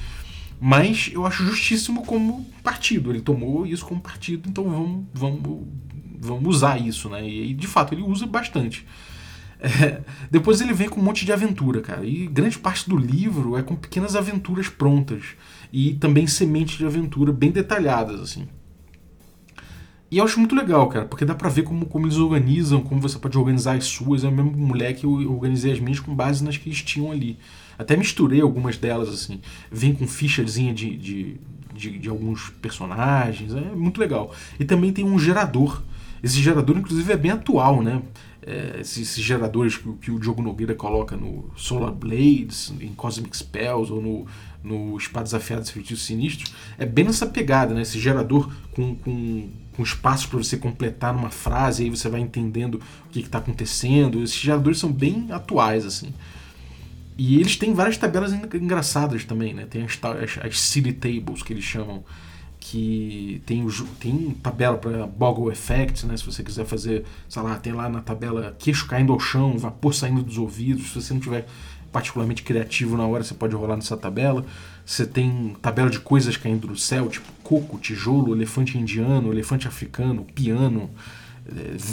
[0.60, 5.68] Mas eu acho justíssimo como partido, ele tomou isso como partido, então vamos, vamos,
[6.20, 7.28] vamos usar isso, né?
[7.28, 8.86] E de fato ele usa bastante.
[9.60, 12.06] É, depois ele vem com um monte de aventura, cara.
[12.06, 15.24] E grande parte do livro é com pequenas aventuras prontas.
[15.72, 18.48] E também sementes de aventura bem detalhadas, assim.
[20.14, 23.02] E eu acho muito legal, cara, porque dá pra ver como, como eles organizam, como
[23.02, 24.24] você pode organizar as suas.
[24.24, 27.36] É o mesmo moleque, eu organizei as minhas com base nas que eles tinham ali.
[27.80, 29.42] Até misturei algumas delas, assim.
[29.72, 31.38] Vem com fichazinha de, de,
[31.74, 34.32] de, de alguns personagens, é muito legal.
[34.60, 35.82] E também tem um gerador.
[36.22, 38.00] Esse gerador, inclusive, é bem atual, né?
[38.46, 43.36] é, esses, esses, geradores que, que, o Diogo Nogueira coloca no Solar Blades, em Cosmic
[43.36, 44.28] Spells ou no,
[44.64, 47.82] no Espadas Afiadas e Feitiços Sinistros, é bem nessa pegada, né?
[47.82, 52.76] Esse gerador com, com, com espaços para você completar numa frase, aí você vai entendendo
[53.06, 54.24] o que está acontecendo.
[54.24, 56.14] Esses geradores são bem atuais, assim.
[57.18, 59.66] E eles têm várias tabelas engraçadas também, né?
[59.70, 62.04] Tem as, as, as Tables que eles chamam,
[62.60, 63.66] que tem,
[64.00, 66.18] tem tabela para Boggle Effect, né?
[66.18, 69.94] Se você quiser fazer, sei lá, tem lá na tabela queixo caindo ao chão, vapor
[69.94, 70.92] saindo dos ouvidos.
[70.92, 71.46] Se você não tiver
[71.92, 74.44] particularmente criativo na hora, você pode rolar nessa tabela.
[74.84, 80.26] Você tem tabela de coisas caindo do céu, tipo coco, tijolo, elefante indiano, elefante africano,
[80.34, 80.90] piano,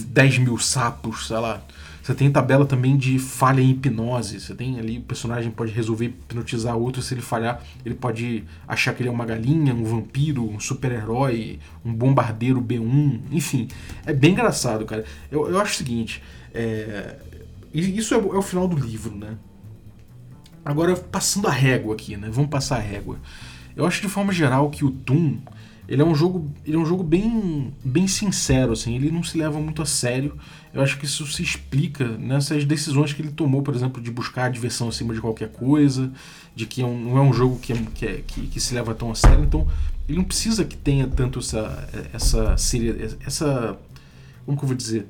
[0.06, 1.62] 10 mil sapos, sei lá.
[2.02, 4.40] Você tem tabela também de falha em hipnose.
[4.40, 7.02] Você tem ali, o personagem pode resolver hipnotizar outro.
[7.02, 11.58] Se ele falhar, ele pode achar que ele é uma galinha, um vampiro, um super-herói,
[11.84, 13.20] um bombardeiro B1.
[13.30, 13.68] Enfim,
[14.06, 15.04] é bem engraçado, cara.
[15.30, 16.22] Eu, eu acho o seguinte:
[16.54, 17.16] é,
[17.72, 19.36] isso é, é o final do livro, né?
[20.64, 22.28] Agora, passando a régua aqui, né?
[22.30, 23.18] Vamos passar a régua.
[23.76, 25.38] Eu acho de forma geral que o Doom
[25.90, 29.36] ele é um jogo, ele é um jogo bem, bem sincero, assim, ele não se
[29.36, 30.38] leva muito a sério.
[30.72, 34.44] Eu acho que isso se explica nessas decisões que ele tomou, por exemplo, de buscar
[34.44, 36.12] a diversão acima de qualquer coisa,
[36.54, 38.94] de que é não é um jogo que, é, que, é, que, que, se leva
[38.94, 39.42] tão a sério.
[39.42, 39.66] Então,
[40.08, 42.54] ele não precisa que tenha tanto essa essa
[43.26, 43.76] essa
[44.46, 45.08] como que eu vou dizer?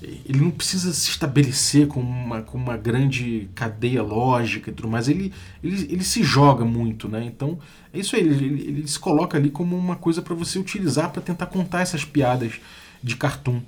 [0.00, 5.08] Ele não precisa se estabelecer como uma, como uma grande cadeia lógica e tudo mais.
[5.08, 5.32] Ele,
[5.62, 7.24] ele, ele se joga muito, né?
[7.24, 7.58] Então,
[7.92, 8.22] é isso aí.
[8.22, 11.80] Ele, ele, ele se coloca ali como uma coisa para você utilizar para tentar contar
[11.80, 12.60] essas piadas
[13.02, 13.60] de cartoon.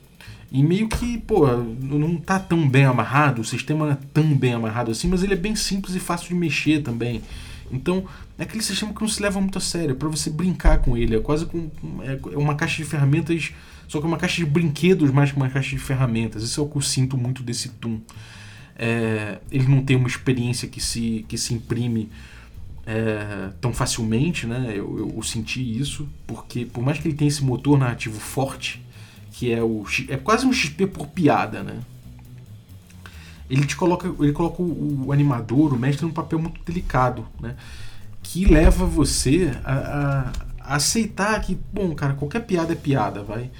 [0.53, 4.55] E meio que, pô, não tá tão bem amarrado, o sistema não é tão bem
[4.55, 7.23] amarrado assim, mas ele é bem simples e fácil de mexer também.
[7.73, 8.05] Então,
[8.37, 10.97] é aquele sistema que não se leva muito a sério, é para você brincar com
[10.97, 11.15] ele.
[11.15, 11.71] É quase com.
[12.03, 13.53] É uma caixa de ferramentas
[13.91, 16.45] só que é uma caixa de brinquedos mais que uma caixa de ferramentas.
[16.45, 17.99] Isso é o que eu sinto muito desse Toon.
[18.79, 22.09] É, ele não tem uma experiência que se, que se imprime
[22.87, 24.67] é, tão facilmente, né?
[24.69, 28.81] Eu, eu, eu, senti isso, porque por mais que ele tenha esse motor narrativo forte,
[29.33, 31.81] que é o é quase um XP por piada, né?
[33.51, 37.57] Ele te coloca, ele coloca o, o animador, o mestre, num papel muito delicado, né?
[38.23, 43.51] Que leva você a, a, a aceitar que, bom, cara, qualquer piada é piada, vai.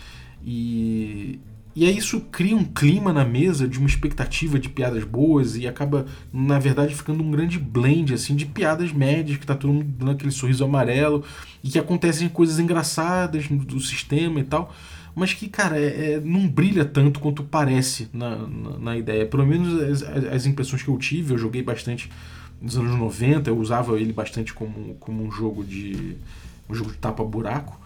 [0.45, 1.39] E,
[1.75, 5.69] e aí isso cria um clima na mesa de uma expectativa de piadas boas e
[5.69, 9.87] acaba, na verdade, ficando um grande blend assim de piadas médias, que tá todo mundo
[9.99, 11.25] dando aquele sorriso amarelo
[11.63, 14.75] e que acontecem coisas engraçadas do sistema e tal,
[15.15, 19.27] mas que, cara, é, é, não brilha tanto quanto parece na, na, na ideia.
[19.27, 22.11] Pelo menos as, as, impressões que eu tive, eu joguei bastante
[22.61, 26.17] nos anos 90, eu usava ele bastante como, como um jogo de
[26.69, 27.80] um jogo de tapa-buraco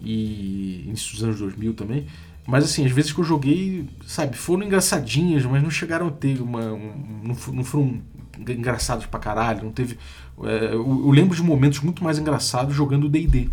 [0.00, 2.06] e início dos anos 2000 também.
[2.46, 6.40] Mas assim, às vezes que eu joguei, sabe, foram engraçadinhas, mas não chegaram a ter
[6.40, 6.72] uma.
[6.72, 8.00] Um, não, não foram
[8.38, 9.64] engraçados pra caralho.
[9.64, 9.98] Não teve.
[10.44, 13.50] É, eu, eu, lembro de momentos muito mais engraçados jogando DD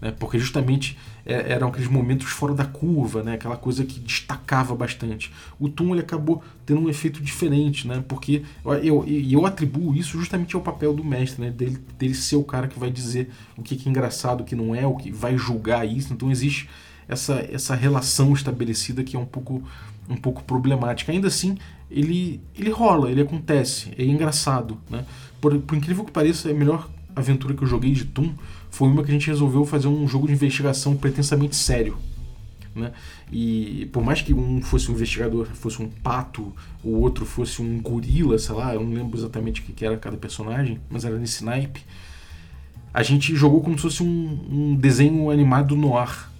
[0.00, 0.12] né?
[0.18, 0.96] porque justamente
[1.28, 3.34] é, eram aqueles momentos fora da curva, né?
[3.34, 5.30] aquela coisa que destacava bastante.
[5.60, 8.02] O Toon ele acabou tendo um efeito diferente, né?
[8.08, 11.50] porque eu, eu, eu atribuo isso justamente ao papel do mestre, né?
[11.50, 14.74] dele, dele ser o cara que vai dizer o que é engraçado, o que não
[14.74, 16.14] é, o que vai julgar isso.
[16.14, 16.66] Então existe
[17.06, 19.62] essa, essa relação estabelecida que é um pouco,
[20.08, 21.12] um pouco problemática.
[21.12, 21.58] Ainda assim,
[21.90, 24.78] ele, ele rola, ele acontece, é engraçado.
[24.88, 25.04] Né?
[25.42, 28.32] Por, por incrível que pareça, é a melhor aventura que eu joguei de Toon
[28.78, 31.98] foi uma que a gente resolveu fazer um jogo de investigação pretensamente sério.
[32.72, 32.92] Né?
[33.32, 36.54] E por mais que um fosse um investigador, fosse um pato,
[36.84, 40.16] o outro fosse um gorila, sei lá, eu não lembro exatamente o que era cada
[40.16, 41.80] personagem, mas era nesse naipe.
[42.94, 46.32] A gente jogou como se fosse um, um desenho animado no ar.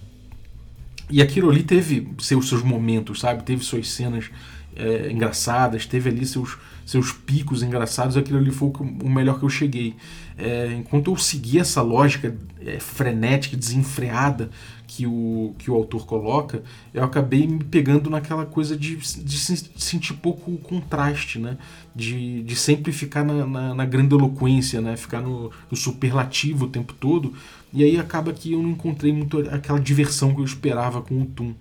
[1.09, 3.43] E aquilo ali teve seus, seus momentos, sabe?
[3.43, 4.31] Teve suas cenas
[4.79, 8.71] é, engraçadas, teve ali seus, seus picos engraçados, aquilo ali foi
[9.03, 9.95] o melhor que eu cheguei.
[10.37, 12.33] É, enquanto eu segui essa lógica
[12.65, 14.49] é, frenética, desenfreada
[14.87, 16.63] que o, que o autor coloca,
[16.93, 21.57] eu acabei me pegando naquela coisa de, de sentir pouco contraste, né?
[21.93, 24.95] De, de sempre ficar na, na, na grandiloquência, né?
[24.97, 27.33] Ficar no, no superlativo o tempo todo.
[27.71, 31.25] E aí acaba que eu não encontrei muito aquela diversão que eu esperava com o
[31.25, 31.53] Tum.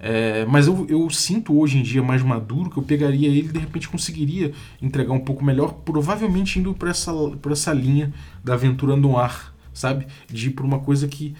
[0.00, 3.52] É, mas eu, eu sinto hoje em dia mais maduro que eu pegaria ele e
[3.52, 7.12] de repente conseguiria entregar um pouco melhor, provavelmente indo por essa,
[7.50, 10.06] essa linha da aventura no ar, sabe?
[10.28, 11.34] De ir por uma coisa que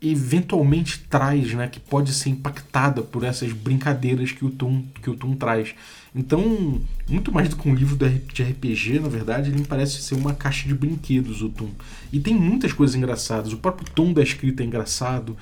[0.00, 1.66] eventualmente traz, né?
[1.66, 5.74] Que pode ser impactada por essas brincadeiras que o Tom, que o Tom traz.
[6.14, 10.14] Então, muito mais do que um livro de RPG, na verdade, ele me parece ser
[10.14, 11.68] uma caixa de brinquedos, o Tom.
[12.12, 13.52] E tem muitas coisas engraçadas.
[13.52, 15.36] O próprio tom da escrita é engraçado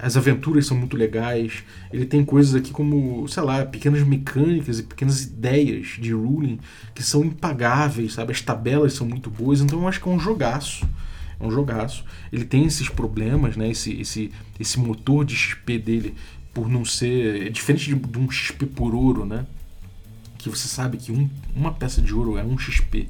[0.00, 1.64] as aventuras são muito legais.
[1.92, 6.58] Ele tem coisas aqui como, sei lá, pequenas mecânicas e pequenas ideias de ruling
[6.94, 8.32] que são impagáveis, sabe?
[8.32, 10.86] As tabelas são muito boas, então eu acho que é um jogaço.
[11.38, 12.04] É um jogaço.
[12.32, 13.70] Ele tem esses problemas, né?
[13.70, 16.14] Esse, esse, esse motor de XP dele,
[16.52, 17.46] por não ser.
[17.46, 19.46] É diferente de, de um XP por ouro, né?
[20.38, 23.08] Que você sabe que um, uma peça de ouro é um XP.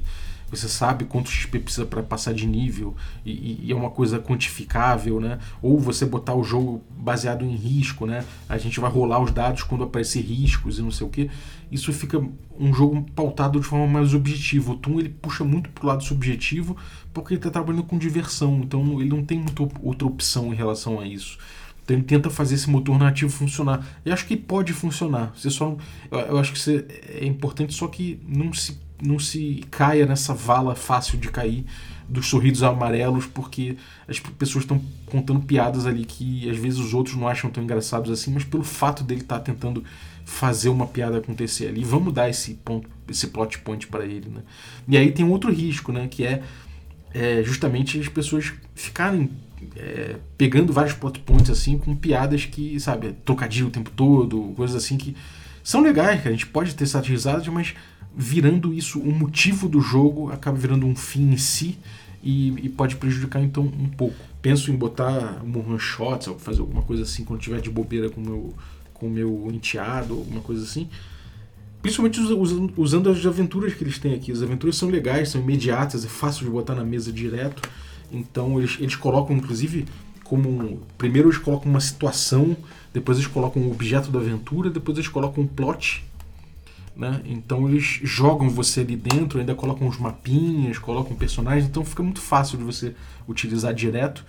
[0.49, 2.95] Você sabe quanto XP precisa para passar de nível
[3.25, 5.39] e, e, é uma coisa quantificável, né?
[5.61, 8.23] Ou você botar o jogo baseado em risco, né?
[8.47, 11.29] A gente vai rolar os dados quando aparecer riscos e não sei o que.
[11.69, 12.17] Isso fica
[12.57, 14.71] um jogo pautado de forma mais objetiva.
[14.71, 16.77] O Toon ele puxa muito pro lado subjetivo
[17.13, 19.43] porque ele está trabalhando com diversão, então ele não tem
[19.81, 21.37] outra opção em relação a isso.
[21.83, 23.85] Então ele tenta fazer esse motor nativo funcionar.
[24.05, 25.33] E acho que pode funcionar.
[25.35, 25.75] Você só,
[26.11, 30.75] eu acho que você, é importante só que não se, não se caia nessa vala
[30.75, 31.65] fácil de cair
[32.09, 33.75] dos sorrisos amarelos, porque
[34.07, 38.09] as pessoas estão contando piadas ali que às vezes os outros não acham tão engraçados
[38.09, 39.83] assim, mas pelo fato dele estar tá tentando
[40.25, 44.41] fazer uma piada acontecer ali, vamos dar esse ponto, esse plot point para ele, né?
[44.87, 46.41] E aí tem outro risco, né, que é,
[47.13, 49.29] é justamente as pessoas ficarem
[49.75, 54.75] é, pegando vários plot points assim com piadas que, sabe, trocadilho o tempo todo, coisas
[54.75, 55.15] assim que
[55.63, 57.73] são legais, que a gente pode ter satirizado, mas
[58.17, 61.77] virando isso o motivo do jogo acaba virando um fim em si
[62.23, 64.15] e, e pode prejudicar então um pouco.
[64.41, 68.09] Penso em botar um one shots ou fazer alguma coisa assim quando tiver de bobeira
[68.09, 68.53] com meu
[68.91, 70.89] com meu enteado, alguma coisa assim.
[71.83, 74.31] Principalmente usando, usando as aventuras que eles têm aqui.
[74.31, 77.69] As aventuras são legais, são imediatas, é fácil de botar na mesa direto.
[78.11, 79.85] Então eles, eles colocam, inclusive,
[80.23, 80.81] como.
[80.97, 82.57] Primeiro eles colocam uma situação,
[82.91, 86.03] depois eles colocam um objeto da aventura, depois eles colocam um plot.
[86.97, 87.21] Né?
[87.25, 92.19] Então eles jogam você ali dentro, ainda colocam os mapinhas, colocam personagens, então fica muito
[92.19, 92.95] fácil de você
[93.27, 94.25] utilizar direto.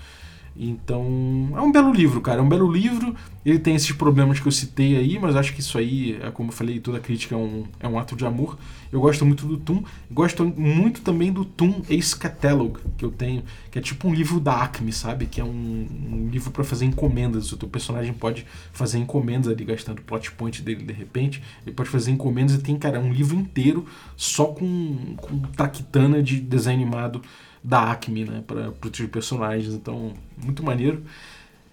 [0.60, 2.40] Então, é um belo livro, cara.
[2.40, 3.14] É um belo livro.
[3.46, 6.48] Ele tem esses problemas que eu citei aí, mas acho que isso aí, é como
[6.48, 8.58] eu falei, toda crítica é um, é um ato de amor.
[8.90, 9.84] Eu gosto muito do Toon.
[10.10, 14.40] Gosto muito também do Toon Ace Catalog, que eu tenho, que é tipo um livro
[14.40, 15.26] da Acme, sabe?
[15.26, 17.52] Que é um, um livro para fazer encomendas.
[17.52, 21.40] O teu personagem pode fazer encomendas ali, gastando plot point dele de repente.
[21.64, 23.86] Ele pode fazer encomendas e tem, cara, um livro inteiro
[24.16, 27.22] só com, com traquitana de desenho animado
[27.62, 29.74] da Acme, né, para os personagens.
[29.74, 31.02] Então, muito maneiro.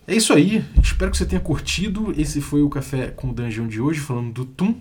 [0.08, 0.64] É isso aí.
[0.82, 2.14] Espero que você tenha curtido.
[2.18, 4.76] Esse foi o Café com o Dungeon de hoje, falando do Tum.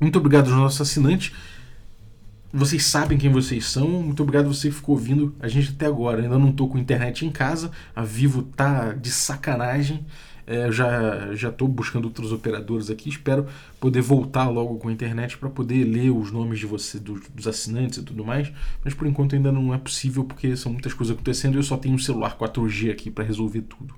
[0.00, 1.32] Muito obrigado aos nossos assinantes.
[2.52, 3.88] Vocês sabem quem vocês são.
[3.88, 6.22] Muito obrigado você que ficou ouvindo a gente até agora.
[6.22, 7.70] Ainda não estou com internet em casa.
[7.94, 10.04] A Vivo tá de sacanagem.
[10.46, 13.08] É, já já estou buscando outros operadores aqui.
[13.08, 13.46] Espero
[13.80, 17.48] poder voltar logo com a internet para poder ler os nomes de você, dos, dos,
[17.48, 18.52] assinantes e tudo mais.
[18.84, 21.76] Mas por enquanto ainda não é possível porque são muitas coisas acontecendo e eu só
[21.76, 23.94] tenho um celular 4G aqui para resolver tudo.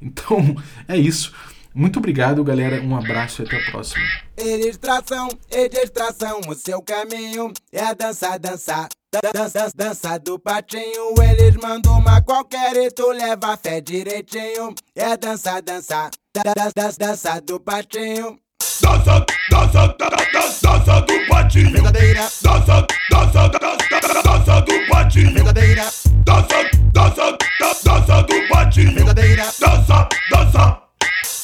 [0.00, 0.56] Então
[0.88, 1.32] é isso.
[1.74, 2.80] Muito obrigado, galera.
[2.82, 4.04] Um abraço e até a próxima.
[4.38, 5.28] Ilustração
[5.70, 8.88] distração, o seu caminho é dançar, dançar.
[9.34, 14.74] Dança, dança do patinho, eles mandam uma qualquer e tu leva fé direitinho.
[14.96, 18.38] É dança, dança, dança, dança do patinho.
[18.80, 21.72] Dança, dança, dança, dança do patinho.
[21.72, 22.22] Verdadeira.
[22.42, 25.34] Dança, dança, dança, dança do patinho.
[25.34, 25.84] Verdadeira.
[26.24, 27.38] Dança, dança,
[27.84, 28.94] dança do patinho.
[28.94, 29.44] Verdadeira.
[29.60, 30.81] Dança, dança,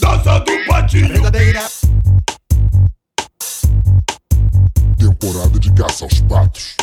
[0.01, 1.09] dança do patinho.
[1.09, 1.61] Verdadeira.
[4.99, 6.76] Temporada de caça aos patos.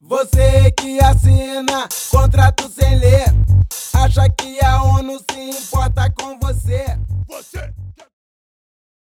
[0.00, 3.24] Você que assina contrato sem ler,
[3.92, 6.84] acha que a ONU se importa com você?
[7.26, 7.74] Você